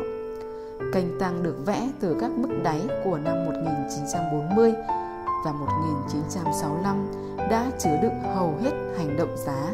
Kênh 0.94 1.20
tăng 1.20 1.44
được 1.44 1.66
vẽ 1.66 1.90
từ 2.00 2.16
các 2.20 2.32
mức 2.32 2.50
đáy 2.64 2.82
của 3.04 3.18
năm 3.18 3.46
1940 3.46 4.74
và 5.46 5.52
1965 5.52 7.08
đã 7.38 7.72
chứa 7.80 7.98
đựng 8.02 8.34
hầu 8.36 8.54
hết 8.62 8.72
hành 8.98 9.18
động 9.18 9.38
giá. 9.38 9.74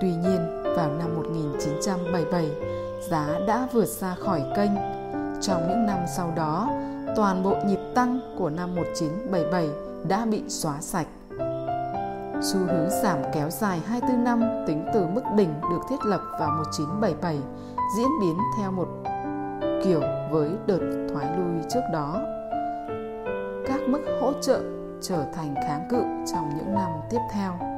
Tuy 0.00 0.08
nhiên, 0.08 0.62
vào 0.76 0.92
năm 0.92 1.14
1977, 1.16 2.73
giá 3.10 3.38
đã 3.46 3.68
vượt 3.72 3.88
ra 3.88 4.14
khỏi 4.14 4.42
kênh. 4.56 4.70
Trong 5.40 5.68
những 5.68 5.86
năm 5.86 5.98
sau 6.16 6.32
đó, 6.36 6.70
toàn 7.16 7.42
bộ 7.42 7.56
nhịp 7.66 7.80
tăng 7.94 8.20
của 8.38 8.50
năm 8.50 8.74
1977 8.74 9.68
đã 10.08 10.26
bị 10.26 10.42
xóa 10.48 10.80
sạch. 10.80 11.06
Xu 12.42 12.58
hướng 12.58 12.90
giảm 13.02 13.18
kéo 13.32 13.50
dài 13.50 13.80
24 13.86 14.24
năm 14.24 14.64
tính 14.66 14.86
từ 14.94 15.06
mức 15.06 15.22
đỉnh 15.36 15.60
được 15.60 15.80
thiết 15.90 16.04
lập 16.04 16.20
vào 16.40 16.50
1977 16.50 17.38
diễn 17.96 18.08
biến 18.20 18.38
theo 18.58 18.70
một 18.70 18.88
kiểu 19.84 20.00
với 20.30 20.50
đợt 20.66 21.06
thoái 21.12 21.38
lui 21.38 21.62
trước 21.68 21.82
đó. 21.92 22.20
Các 23.66 23.80
mức 23.88 24.00
hỗ 24.20 24.32
trợ 24.42 24.60
trở 25.00 25.24
thành 25.34 25.54
kháng 25.54 25.86
cự 25.90 26.02
trong 26.32 26.50
những 26.56 26.74
năm 26.74 26.90
tiếp 27.10 27.20
theo 27.32 27.73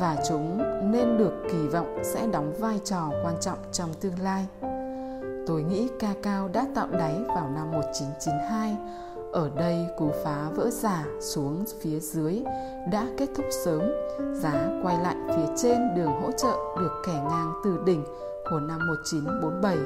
và 0.00 0.16
chúng 0.28 0.58
nên 0.92 1.18
được 1.18 1.32
kỳ 1.52 1.68
vọng 1.68 1.98
sẽ 2.02 2.26
đóng 2.26 2.52
vai 2.58 2.80
trò 2.84 3.10
quan 3.24 3.34
trọng 3.40 3.58
trong 3.72 3.90
tương 4.00 4.18
lai. 4.18 4.46
Tôi 5.46 5.62
nghĩ 5.62 5.88
ca 5.98 6.14
cao 6.22 6.48
đã 6.52 6.66
tạo 6.74 6.86
đáy 6.90 7.20
vào 7.28 7.48
năm 7.54 7.70
1992. 7.70 8.76
Ở 9.32 9.50
đây 9.56 9.86
cú 9.98 10.10
phá 10.24 10.48
vỡ 10.54 10.70
giả 10.70 11.04
xuống 11.20 11.64
phía 11.80 11.98
dưới 12.00 12.42
đã 12.92 13.06
kết 13.18 13.28
thúc 13.36 13.46
sớm, 13.64 13.82
giá 14.34 14.80
quay 14.82 14.98
lại 14.98 15.16
phía 15.28 15.54
trên 15.56 15.94
đường 15.96 16.20
hỗ 16.22 16.30
trợ 16.32 16.56
được 16.78 17.02
kẻ 17.06 17.12
ngang 17.12 17.52
từ 17.64 17.78
đỉnh 17.86 18.04
của 18.50 18.60
năm 18.60 18.78
1947, 18.86 19.76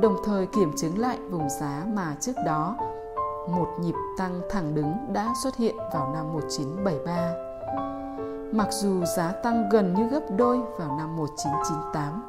đồng 0.00 0.16
thời 0.24 0.46
kiểm 0.46 0.72
chứng 0.76 0.98
lại 0.98 1.18
vùng 1.30 1.48
giá 1.60 1.86
mà 1.94 2.16
trước 2.20 2.36
đó 2.46 2.76
một 3.48 3.68
nhịp 3.80 3.94
tăng 4.18 4.40
thẳng 4.50 4.74
đứng 4.74 4.92
đã 5.12 5.32
xuất 5.42 5.56
hiện 5.56 5.76
vào 5.92 6.12
năm 6.14 6.32
1973. 6.32 8.03
Mặc 8.54 8.68
dù 8.72 9.04
giá 9.04 9.32
tăng 9.32 9.68
gần 9.68 9.94
như 9.94 10.08
gấp 10.08 10.20
đôi 10.36 10.58
vào 10.78 10.98
năm 10.98 11.16
1998, 11.16 12.22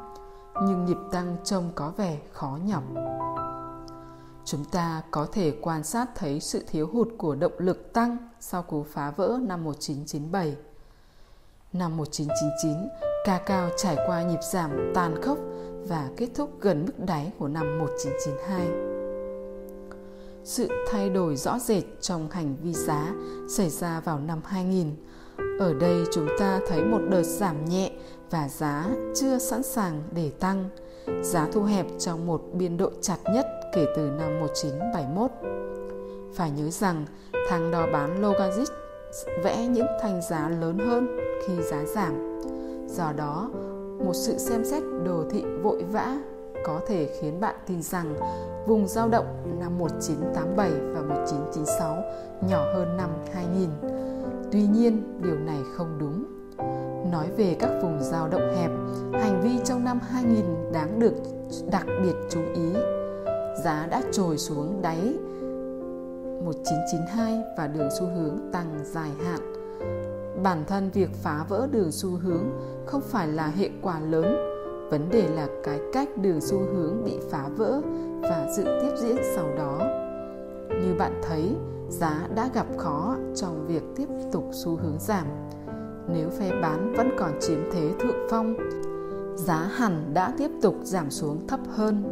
nhưng 0.66 0.84
nhịp 0.84 0.96
tăng 1.12 1.36
trông 1.44 1.70
có 1.74 1.92
vẻ 1.96 2.18
khó 2.32 2.58
nhọc. 2.64 2.82
Chúng 4.44 4.64
ta 4.64 5.02
có 5.10 5.26
thể 5.32 5.52
quan 5.60 5.84
sát 5.84 6.08
thấy 6.14 6.40
sự 6.40 6.64
thiếu 6.66 6.88
hụt 6.92 7.08
của 7.18 7.34
động 7.34 7.52
lực 7.58 7.92
tăng 7.92 8.16
sau 8.40 8.62
cú 8.62 8.82
phá 8.82 9.10
vỡ 9.10 9.38
năm 9.42 9.64
1997. 9.64 10.56
Năm 11.72 11.96
1999, 11.96 12.88
ca 13.24 13.38
cao 13.38 13.70
trải 13.76 13.96
qua 14.06 14.22
nhịp 14.22 14.40
giảm 14.52 14.92
tàn 14.94 15.22
khốc 15.22 15.38
và 15.88 16.08
kết 16.16 16.28
thúc 16.34 16.50
gần 16.60 16.84
mức 16.86 17.04
đáy 17.06 17.32
của 17.38 17.48
năm 17.48 17.78
1992. 17.78 18.68
Sự 20.44 20.68
thay 20.90 21.10
đổi 21.10 21.36
rõ 21.36 21.58
rệt 21.58 21.84
trong 22.00 22.30
hành 22.30 22.56
vi 22.62 22.72
giá 22.72 23.14
xảy 23.48 23.70
ra 23.70 24.00
vào 24.00 24.20
năm 24.20 24.40
2000. 24.44 24.96
Ở 25.58 25.74
đây 25.74 26.04
chúng 26.12 26.28
ta 26.38 26.60
thấy 26.68 26.84
một 26.84 27.00
đợt 27.10 27.22
giảm 27.22 27.64
nhẹ 27.64 27.90
và 28.30 28.48
giá 28.48 28.86
chưa 29.14 29.38
sẵn 29.38 29.62
sàng 29.62 30.02
để 30.14 30.30
tăng. 30.40 30.68
Giá 31.22 31.48
thu 31.52 31.62
hẹp 31.62 31.86
trong 31.98 32.26
một 32.26 32.42
biên 32.52 32.76
độ 32.76 32.90
chặt 33.00 33.18
nhất 33.34 33.46
kể 33.74 33.86
từ 33.96 34.02
năm 34.02 34.40
1971. 34.40 35.30
Phải 36.34 36.50
nhớ 36.50 36.70
rằng 36.70 37.04
thang 37.48 37.70
đo 37.70 37.86
bán 37.92 38.22
Logaritm 38.22 38.72
vẽ 39.44 39.66
những 39.66 39.86
thanh 40.02 40.20
giá 40.30 40.48
lớn 40.48 40.78
hơn 40.78 41.16
khi 41.46 41.62
giá 41.62 41.84
giảm. 41.84 42.40
Do 42.88 43.12
đó, 43.16 43.50
một 44.04 44.14
sự 44.14 44.38
xem 44.38 44.64
xét 44.64 44.82
đồ 45.04 45.24
thị 45.30 45.44
vội 45.62 45.84
vã 45.92 46.16
có 46.64 46.80
thể 46.88 47.08
khiến 47.20 47.40
bạn 47.40 47.54
tin 47.66 47.82
rằng 47.82 48.14
vùng 48.66 48.88
giao 48.88 49.08
động 49.08 49.26
năm 49.60 49.78
1987 49.78 50.70
và 50.70 51.00
1996 51.00 51.96
nhỏ 52.48 52.64
hơn 52.74 52.96
năm 52.96 53.10
2000. 53.32 53.68
Tuy 54.52 54.66
nhiên, 54.66 55.20
điều 55.22 55.38
này 55.38 55.60
không 55.76 55.98
đúng. 55.98 56.24
Nói 57.12 57.30
về 57.36 57.56
các 57.58 57.70
vùng 57.82 57.98
dao 58.00 58.28
động 58.28 58.54
hẹp, 58.56 58.70
hành 59.12 59.40
vi 59.42 59.50
trong 59.64 59.84
năm 59.84 59.98
2000 60.02 60.44
đáng 60.72 60.98
được 60.98 61.14
đặc 61.70 61.86
biệt 62.02 62.14
chú 62.30 62.40
ý. 62.54 62.72
Giá 63.64 63.86
đã 63.90 64.02
trồi 64.12 64.38
xuống 64.38 64.82
đáy 64.82 65.18
1992 66.44 67.42
và 67.56 67.66
đường 67.66 67.88
xu 67.98 68.06
hướng 68.06 68.38
tăng 68.52 68.78
dài 68.84 69.10
hạn. 69.24 69.40
Bản 70.42 70.64
thân 70.66 70.90
việc 70.90 71.10
phá 71.22 71.44
vỡ 71.48 71.68
đường 71.72 71.92
xu 71.92 72.10
hướng 72.10 72.44
không 72.86 73.00
phải 73.00 73.28
là 73.28 73.46
hệ 73.46 73.70
quả 73.82 74.00
lớn, 74.00 74.36
vấn 74.90 75.10
đề 75.10 75.28
là 75.28 75.48
cái 75.64 75.80
cách 75.92 76.08
đường 76.16 76.40
xu 76.40 76.58
hướng 76.58 77.04
bị 77.04 77.18
phá 77.30 77.48
vỡ 77.56 77.80
và 78.22 78.46
sự 78.56 78.64
tiếp 78.64 78.96
diễn 78.96 79.16
sau 79.34 79.44
đó. 79.56 79.78
Như 80.68 80.94
bạn 80.98 81.20
thấy, 81.22 81.56
giá 81.88 82.28
đã 82.34 82.50
gặp 82.54 82.66
khó 82.76 83.16
trong 83.36 83.66
việc 83.66 83.82
tiếp 83.96 84.08
tục 84.32 84.48
xu 84.52 84.76
hướng 84.76 84.96
giảm. 84.98 85.26
Nếu 86.08 86.30
phe 86.30 86.50
bán 86.62 86.94
vẫn 86.96 87.10
còn 87.18 87.30
chiếm 87.40 87.58
thế 87.72 87.90
thượng 88.00 88.26
phong, 88.30 88.56
giá 89.36 89.56
hẳn 89.56 90.14
đã 90.14 90.32
tiếp 90.38 90.50
tục 90.62 90.74
giảm 90.82 91.10
xuống 91.10 91.46
thấp 91.46 91.60
hơn. 91.76 92.02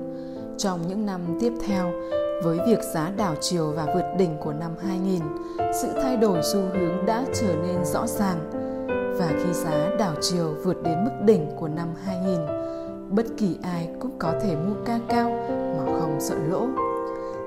Trong 0.59 0.81
những 0.89 1.07
năm 1.07 1.21
tiếp 1.41 1.53
theo, 1.67 1.93
với 2.45 2.59
việc 2.67 2.79
giá 2.95 3.11
đảo 3.17 3.35
chiều 3.41 3.73
và 3.77 3.87
vượt 3.95 4.15
đỉnh 4.19 4.37
của 4.45 4.53
năm 4.53 4.71
2000, 4.79 5.21
sự 5.83 5.89
thay 6.03 6.17
đổi 6.17 6.41
xu 6.53 6.61
hướng 6.61 7.07
đã 7.07 7.25
trở 7.35 7.55
nên 7.63 7.85
rõ 7.85 8.07
ràng. 8.07 8.51
Và 9.19 9.33
khi 9.45 9.53
giá 9.53 9.91
đảo 9.99 10.15
chiều 10.21 10.55
vượt 10.65 10.83
đến 10.83 11.05
mức 11.05 11.11
đỉnh 11.25 11.47
của 11.57 11.69
năm 11.69 11.89
2000, 12.05 12.47
bất 13.11 13.27
kỳ 13.37 13.59
ai 13.63 13.89
cũng 14.01 14.19
có 14.19 14.33
thể 14.43 14.57
mua 14.57 14.75
ca 14.85 15.01
cao 15.09 15.31
mà 15.49 15.85
không 16.01 16.17
sợ 16.21 16.37
lỗ. 16.51 16.84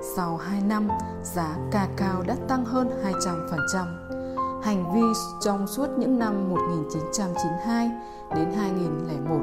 Sau 0.02 0.38
2 0.38 0.62
năm, 0.62 0.88
giá 1.24 1.58
cacao 1.72 2.24
đã 2.28 2.36
tăng 2.48 2.66
hơn 2.66 2.90
200%. 3.04 4.62
Hành 4.64 4.94
vi 4.94 5.02
trong 5.42 5.68
suốt 5.68 5.88
những 5.98 6.20
năm 6.20 6.50
1992 6.50 7.92
đến 8.36 8.52
2001 8.56 9.40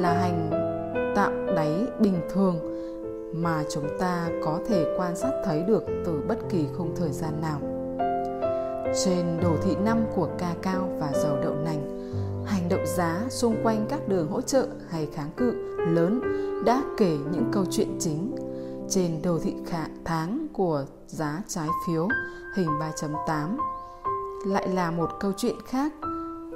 là 0.00 0.12
hành 0.12 0.50
tạo 1.16 1.32
đáy 1.56 1.86
bình 2.00 2.20
thường 2.32 2.56
mà 3.34 3.64
chúng 3.70 3.88
ta 3.98 4.28
có 4.44 4.58
thể 4.68 4.84
quan 4.98 5.16
sát 5.16 5.30
thấy 5.44 5.62
được 5.62 5.84
từ 6.06 6.22
bất 6.28 6.38
kỳ 6.50 6.66
khung 6.76 6.96
thời 6.96 7.12
gian 7.12 7.40
nào. 7.42 7.60
Trên 9.04 9.40
đồ 9.42 9.56
thị 9.62 9.76
năm 9.84 9.98
của 10.14 10.28
cacao 10.38 10.88
và 11.00 11.12
dầu 11.12 11.36
đậu 11.42 11.54
nành, 11.54 12.12
hành 12.46 12.68
động 12.68 12.86
giá 12.86 13.22
xung 13.28 13.56
quanh 13.62 13.86
các 13.88 14.08
đường 14.08 14.28
hỗ 14.28 14.40
trợ 14.40 14.66
hay 14.88 15.08
kháng 15.14 15.30
cự 15.36 15.52
lớn 15.78 16.20
đã 16.64 16.82
kể 16.96 17.16
những 17.32 17.48
câu 17.52 17.64
chuyện 17.70 17.96
chính. 18.00 18.47
Trên 18.90 19.22
đồ 19.22 19.38
thị 19.42 19.54
khả 19.66 19.86
tháng 20.04 20.46
của 20.52 20.84
giá 21.06 21.42
trái 21.48 21.68
phiếu 21.86 22.08
hình 22.56 22.68
3.8 22.68 23.56
lại 24.46 24.68
là 24.68 24.90
một 24.90 25.10
câu 25.20 25.32
chuyện 25.36 25.54
khác. 25.66 25.92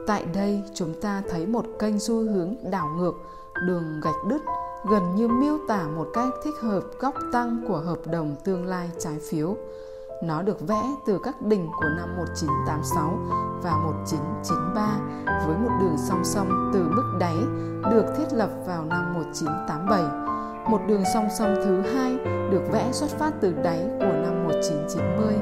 Tại 0.07 0.27
đây 0.35 0.63
chúng 0.75 1.01
ta 1.01 1.23
thấy 1.31 1.47
một 1.47 1.67
kênh 1.79 1.99
xu 1.99 2.15
hướng 2.15 2.55
đảo 2.71 2.89
ngược, 2.97 3.15
đường 3.67 4.01
gạch 4.03 4.25
đứt 4.29 4.43
gần 4.91 5.15
như 5.15 5.29
miêu 5.29 5.59
tả 5.69 5.87
một 5.97 6.09
cách 6.15 6.29
thích 6.45 6.55
hợp 6.61 6.83
góc 7.01 7.15
tăng 7.33 7.65
của 7.69 7.79
hợp 7.79 7.99
đồng 8.07 8.37
tương 8.45 8.67
lai 8.67 8.91
trái 8.99 9.19
phiếu. 9.31 9.57
Nó 10.23 10.43
được 10.43 10.67
vẽ 10.69 10.83
từ 11.07 11.19
các 11.25 11.43
đỉnh 11.43 11.67
của 11.67 11.89
năm 11.97 12.17
1986 12.17 13.19
và 13.63 13.77
1993 13.77 14.99
với 15.47 15.57
một 15.57 15.71
đường 15.81 15.97
song 16.09 16.25
song 16.25 16.71
từ 16.75 16.81
mức 16.91 17.17
đáy 17.19 17.37
được 17.91 18.05
thiết 18.19 18.33
lập 18.33 18.51
vào 18.67 18.85
năm 18.85 19.15
1987. 19.15 20.32
Một 20.67 20.81
đường 20.87 21.03
song 21.15 21.29
song 21.31 21.55
thứ 21.65 21.81
hai 21.81 22.17
được 22.25 22.63
vẽ 22.73 22.89
xuất 22.93 23.11
phát 23.11 23.33
từ 23.41 23.55
đáy 23.65 23.81
của 23.99 24.13
năm 24.23 24.45
1990 24.45 25.35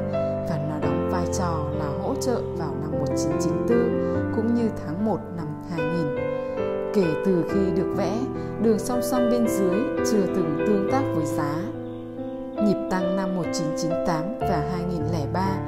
và 0.49 0.59
nó 0.69 0.79
đóng 0.83 1.09
vai 1.13 1.27
trò 1.39 1.67
là 1.79 1.87
hỗ 2.03 2.15
trợ 2.15 2.41
vào 2.59 2.75
năm 2.83 2.91
1994 2.93 4.33
cũng 4.37 4.55
như 4.55 4.71
tháng 4.85 5.05
1 5.05 5.19
năm 5.37 5.47
2000. 5.71 6.93
Kể 6.95 7.07
từ 7.25 7.45
khi 7.51 7.71
được 7.77 7.95
vẽ, 7.97 8.19
đường 8.63 8.79
song 8.79 9.01
song 9.03 9.31
bên 9.31 9.49
dưới 9.49 9.81
chưa 10.11 10.27
từng 10.27 10.65
tương 10.67 10.89
tác 10.93 11.03
với 11.15 11.27
giá. 11.27 11.55
Nhịp 12.65 12.89
tăng 12.91 13.17
năm 13.17 13.37
1998 13.37 14.39
và 14.41 14.71
2003 14.73 15.59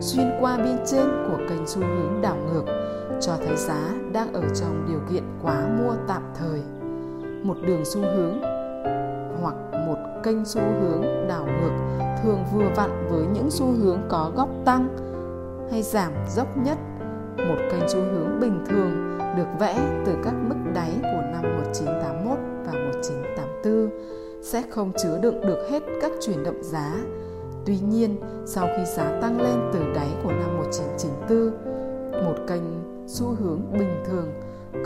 xuyên 0.00 0.30
qua 0.40 0.56
bên 0.56 0.78
trên 0.86 1.06
của 1.28 1.38
kênh 1.48 1.66
xu 1.66 1.80
hướng 1.80 2.22
đảo 2.22 2.36
ngược 2.36 2.64
cho 3.20 3.32
thấy 3.46 3.56
giá 3.56 3.94
đang 4.12 4.32
ở 4.32 4.42
trong 4.54 4.86
điều 4.88 5.00
kiện 5.10 5.24
quá 5.42 5.66
mua 5.78 5.94
tạm 6.08 6.22
thời. 6.38 6.60
Một 7.42 7.56
đường 7.66 7.84
xu 7.84 8.00
hướng 8.00 8.51
một 9.92 10.22
kênh 10.22 10.44
xu 10.44 10.60
hướng 10.60 11.02
đảo 11.28 11.46
ngược 11.46 12.04
thường 12.22 12.44
vừa 12.52 12.68
vặn 12.76 12.90
với 13.10 13.26
những 13.34 13.50
xu 13.50 13.66
hướng 13.66 13.98
có 14.08 14.32
góc 14.36 14.48
tăng 14.64 14.88
hay 15.70 15.82
giảm 15.82 16.12
dốc 16.36 16.56
nhất. 16.56 16.78
Một 17.36 17.58
kênh 17.70 17.88
xu 17.88 18.00
hướng 18.00 18.40
bình 18.40 18.64
thường 18.68 19.18
được 19.36 19.46
vẽ 19.58 20.02
từ 20.06 20.12
các 20.24 20.34
mức 20.48 20.54
đáy 20.74 20.90
của 21.02 21.22
năm 21.32 21.42
1981 21.42 22.38
và 22.66 22.72
1984 22.72 23.90
sẽ 24.42 24.62
không 24.70 24.92
chứa 25.02 25.18
đựng 25.22 25.40
được 25.40 25.66
hết 25.70 25.82
các 26.00 26.12
chuyển 26.20 26.44
động 26.44 26.62
giá. 26.62 26.94
Tuy 27.66 27.78
nhiên, 27.78 28.16
sau 28.46 28.68
khi 28.76 28.84
giá 28.84 29.18
tăng 29.20 29.40
lên 29.40 29.70
từ 29.72 29.80
đáy 29.94 30.08
của 30.24 30.32
năm 30.32 30.56
1994, 30.56 32.24
một 32.24 32.36
kênh 32.48 32.62
xu 33.06 33.26
hướng 33.26 33.60
bình 33.72 34.02
thường 34.06 34.28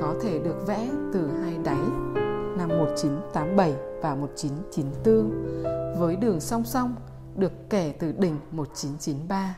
có 0.01 0.15
thể 0.23 0.39
được 0.39 0.67
vẽ 0.67 0.89
từ 1.13 1.29
hai 1.43 1.59
đáy 1.65 2.26
năm 2.57 2.69
1987 2.69 3.75
và 4.03 4.15
1994 4.15 6.01
với 6.01 6.17
đường 6.17 6.41
song 6.41 6.65
song, 6.65 6.95
được 7.37 7.53
kể 7.71 7.95
từ 7.99 8.13
đỉnh 8.13 8.37
1993. 8.51 9.57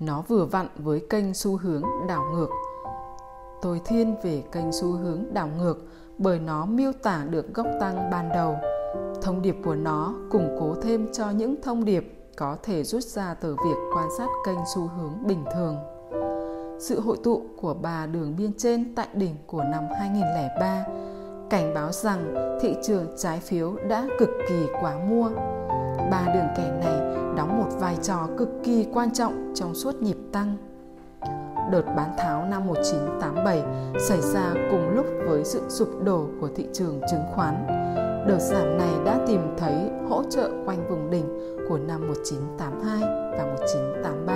Nó 0.00 0.22
vừa 0.28 0.44
vặn 0.44 0.66
với 0.76 1.06
kênh 1.10 1.34
xu 1.34 1.56
hướng 1.56 1.82
đảo 2.08 2.24
ngược 2.32 2.48
tôi 3.62 3.80
thiên 3.84 4.16
về 4.22 4.42
kênh 4.52 4.72
xu 4.72 4.92
hướng 4.92 5.24
đảo 5.32 5.48
ngược 5.58 5.78
bởi 6.18 6.38
nó 6.38 6.66
miêu 6.66 6.92
tả 7.02 7.24
được 7.30 7.54
góc 7.54 7.66
tăng 7.80 8.10
ban 8.10 8.28
đầu. 8.28 8.56
Thông 9.22 9.42
điệp 9.42 9.56
của 9.64 9.74
nó 9.74 10.14
củng 10.30 10.56
cố 10.60 10.74
thêm 10.82 11.12
cho 11.12 11.30
những 11.30 11.62
thông 11.62 11.84
điệp 11.84 12.30
có 12.36 12.56
thể 12.62 12.84
rút 12.84 13.02
ra 13.02 13.34
từ 13.34 13.56
việc 13.64 13.76
quan 13.94 14.08
sát 14.18 14.28
kênh 14.46 14.58
xu 14.74 14.86
hướng 14.86 15.26
bình 15.26 15.44
thường. 15.54 15.76
Sự 16.78 17.00
hội 17.00 17.16
tụ 17.24 17.42
của 17.56 17.74
ba 17.74 18.06
đường 18.06 18.34
biên 18.38 18.52
trên 18.58 18.94
tại 18.94 19.08
đỉnh 19.14 19.36
của 19.46 19.64
năm 19.64 19.84
2003 19.98 20.84
cảnh 21.50 21.74
báo 21.74 21.92
rằng 21.92 22.34
thị 22.60 22.76
trường 22.82 23.06
trái 23.16 23.40
phiếu 23.40 23.76
đã 23.88 24.06
cực 24.18 24.28
kỳ 24.48 24.66
quá 24.80 24.96
mua. 25.08 25.30
Ba 26.10 26.32
đường 26.34 26.46
kẻ 26.56 26.72
này 26.80 27.00
đóng 27.36 27.58
một 27.58 27.68
vai 27.80 27.96
trò 28.02 28.28
cực 28.38 28.48
kỳ 28.64 28.86
quan 28.92 29.12
trọng 29.12 29.52
trong 29.54 29.74
suốt 29.74 29.94
nhịp 30.02 30.16
tăng. 30.32 30.56
Đợt 31.72 31.82
bán 31.96 32.14
tháo 32.18 32.44
năm 32.44 32.66
1987 32.66 33.62
xảy 34.00 34.20
ra 34.20 34.54
cùng 34.70 34.90
lúc 34.90 35.06
với 35.26 35.44
sự 35.44 35.60
sụp 35.68 35.88
đổ 36.04 36.26
của 36.40 36.48
thị 36.56 36.66
trường 36.72 37.00
chứng 37.10 37.24
khoán. 37.34 37.66
Đợt 38.28 38.38
giảm 38.38 38.78
này 38.78 38.92
đã 39.04 39.18
tìm 39.26 39.40
thấy 39.58 39.90
hỗ 40.08 40.22
trợ 40.30 40.50
quanh 40.66 40.88
vùng 40.88 41.10
đỉnh 41.10 41.26
của 41.68 41.78
năm 41.78 42.00
1982 42.08 43.00
và 43.38 43.46
1983. 43.46 44.35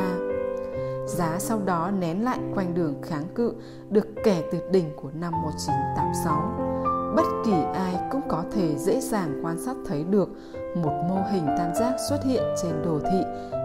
Giá 1.21 1.39
sau 1.39 1.61
đó 1.65 1.91
nén 1.91 2.25
lại 2.25 2.39
quanh 2.55 2.75
đường 2.75 2.95
kháng 3.03 3.25
cự 3.35 3.55
được 3.91 4.07
kẻ 4.25 4.43
từ 4.53 4.59
đỉnh 4.71 4.97
của 4.97 5.11
năm 5.15 5.33
1986. 5.43 6.55
Bất 7.17 7.23
kỳ 7.45 7.53
ai 7.75 7.95
cũng 8.11 8.21
có 8.29 8.45
thể 8.53 8.77
dễ 8.79 9.01
dàng 9.01 9.41
quan 9.43 9.59
sát 9.59 9.77
thấy 9.87 10.05
được 10.05 10.29
một 10.77 10.93
mô 11.09 11.23
hình 11.33 11.47
tam 11.59 11.75
giác 11.75 11.97
xuất 12.09 12.25
hiện 12.25 12.43
trên 12.63 12.83
đồ 12.85 12.99
thị 12.99 13.21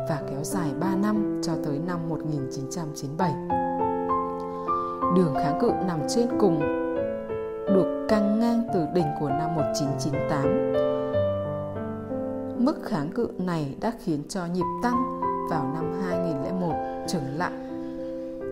và 0.10 0.22
kéo 0.30 0.44
dài 0.44 0.70
3 0.80 0.96
năm 0.96 1.42
cho 1.44 1.54
tới 1.66 1.80
năm 1.88 2.10
1997. 2.10 3.34
Đường 5.16 5.34
kháng 5.36 5.60
cự 5.62 5.72
nằm 5.88 6.00
trên 6.10 6.28
cùng, 6.40 6.60
được 7.68 8.06
căng 8.10 8.40
ngang 8.40 8.68
từ 8.74 8.86
đỉnh 8.94 9.08
của 9.20 9.30
năm 9.30 9.56
1998. 9.56 10.74
Mức 12.66 12.84
kháng 12.84 13.12
cự 13.12 13.30
này 13.38 13.76
đã 13.82 13.92
khiến 14.04 14.24
cho 14.30 14.46
nhịp 14.46 14.66
tăng 14.84 15.25
vào 15.50 15.72
năm 15.74 16.02
2001 16.08 16.74
chừng 17.08 17.38
lại. 17.38 17.52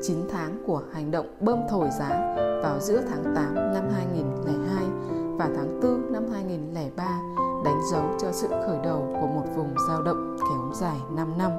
9 0.03 0.17
tháng 0.32 0.63
của 0.67 0.82
hành 0.91 1.12
động 1.12 1.25
bơm 1.39 1.60
thổi 1.69 1.89
giá 1.99 2.36
vào 2.63 2.79
giữa 2.79 3.01
tháng 3.10 3.23
8 3.36 3.56
năm 3.56 3.84
2002 3.95 4.86
và 5.38 5.49
tháng 5.56 5.79
4 5.82 6.13
năm 6.13 6.23
2003 6.34 7.03
đánh 7.65 7.82
dấu 7.91 8.03
cho 8.21 8.32
sự 8.32 8.47
khởi 8.47 8.77
đầu 8.84 9.17
của 9.21 9.27
một 9.27 9.45
vùng 9.56 9.75
giao 9.88 10.01
động 10.01 10.38
kéo 10.39 10.71
dài 10.73 10.97
5 11.15 11.38
năm. 11.38 11.51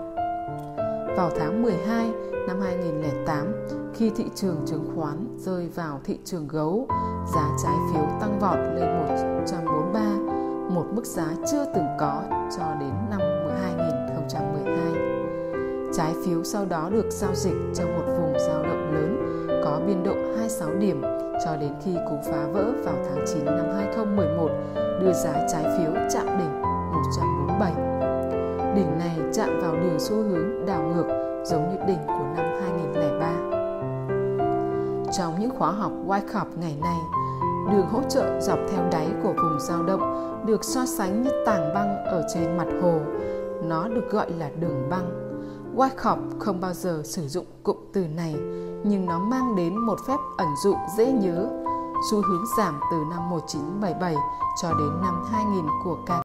Vào 1.17 1.31
tháng 1.39 1.63
12 1.63 2.11
năm 2.49 2.61
2008, 2.61 3.67
khi 3.95 4.11
thị 4.17 4.25
trường 4.35 4.57
chứng 4.67 4.91
khoán 4.97 5.37
rơi 5.39 5.69
vào 5.75 6.01
thị 6.05 6.19
trường 6.25 6.49
gấu, 6.49 6.87
giá 7.35 7.57
trái 7.65 7.77
phiếu 7.93 8.05
tăng 8.21 8.39
vọt 8.41 8.59
lên 8.75 8.99
143, 9.09 10.01
một 10.75 10.87
mức 10.95 11.05
giá 11.07 11.27
chưa 11.51 11.65
từng 11.75 11.87
có 12.01 12.23
cho 12.57 12.75
đến 12.81 12.93
năm 13.11 13.21
2000. 13.63 13.94
Trái 15.97 16.15
phiếu 16.25 16.45
sau 16.45 16.65
đó 16.65 16.89
được 16.93 17.07
giao 17.11 17.35
dịch 17.35 17.57
trong 17.75 17.97
một 17.97 18.05
vùng 18.07 18.33
giao 18.39 18.63
động 18.63 18.95
lớn 18.95 19.17
có 19.65 19.81
biên 19.87 20.05
độ 20.05 20.15
26 20.37 20.75
điểm 20.75 21.03
cho 21.45 21.57
đến 21.57 21.73
khi 21.85 21.97
cú 22.11 22.19
phá 22.31 22.47
vỡ 22.53 22.73
vào 22.85 22.95
tháng 23.09 23.25
9 23.27 23.45
năm 23.45 23.67
2011 23.77 24.51
đưa 25.01 25.13
giá 25.13 25.47
trái 25.53 25.63
phiếu 25.63 25.93
chạm 26.13 26.27
đỉnh 26.39 26.63
147. 26.63 27.73
Đỉnh 28.75 28.99
này 28.99 29.19
chạm 29.35 29.61
vào 29.61 29.73
đường 29.75 30.01
xu 30.01 30.17
hướng 30.17 30.67
đảo 30.67 30.83
ngược 30.83 31.07
giống 31.45 31.69
như 31.71 31.77
đỉnh 31.87 32.07
của 32.07 32.27
năm 32.37 32.47
2003. 32.61 33.33
Trong 35.19 35.41
những 35.41 35.51
khóa 35.59 35.71
học 35.71 35.93
Wyckoff 36.07 36.47
ngày 36.61 36.77
nay, 36.83 36.99
đường 37.73 37.87
hỗ 37.87 38.01
trợ 38.09 38.41
dọc 38.41 38.59
theo 38.71 38.89
đáy 38.93 39.09
của 39.23 39.33
vùng 39.33 39.61
dao 39.61 39.83
động 39.83 40.43
được 40.47 40.65
so 40.65 40.87
sánh 40.87 41.23
như 41.23 41.31
tảng 41.47 41.75
băng 41.75 42.05
ở 42.05 42.27
trên 42.35 42.57
mặt 42.57 42.69
hồ. 42.83 42.99
Nó 43.65 43.89
được 43.89 44.11
gọi 44.11 44.31
là 44.39 44.51
đường 44.61 44.87
băng. 44.91 45.24
Wyckoff 45.77 46.39
không 46.39 46.61
bao 46.61 46.73
giờ 46.73 47.03
sử 47.05 47.29
dụng 47.29 47.47
cụm 47.63 47.77
từ 47.93 48.07
này, 48.07 48.35
nhưng 48.85 49.07
nó 49.07 49.19
mang 49.19 49.57
đến 49.57 49.79
một 49.79 49.99
phép 50.07 50.17
ẩn 50.37 50.49
dụ 50.65 50.75
dễ 50.97 51.13
nhớ, 51.13 51.51
xu 52.11 52.23
hướng 52.23 52.45
giảm 52.59 52.81
từ 52.91 52.97
năm 53.11 53.31
1977 53.31 54.15
cho 54.63 54.69
đến 54.69 55.03
năm 55.03 55.25
2000 55.33 55.65
của 55.85 55.97
ca 56.07 56.13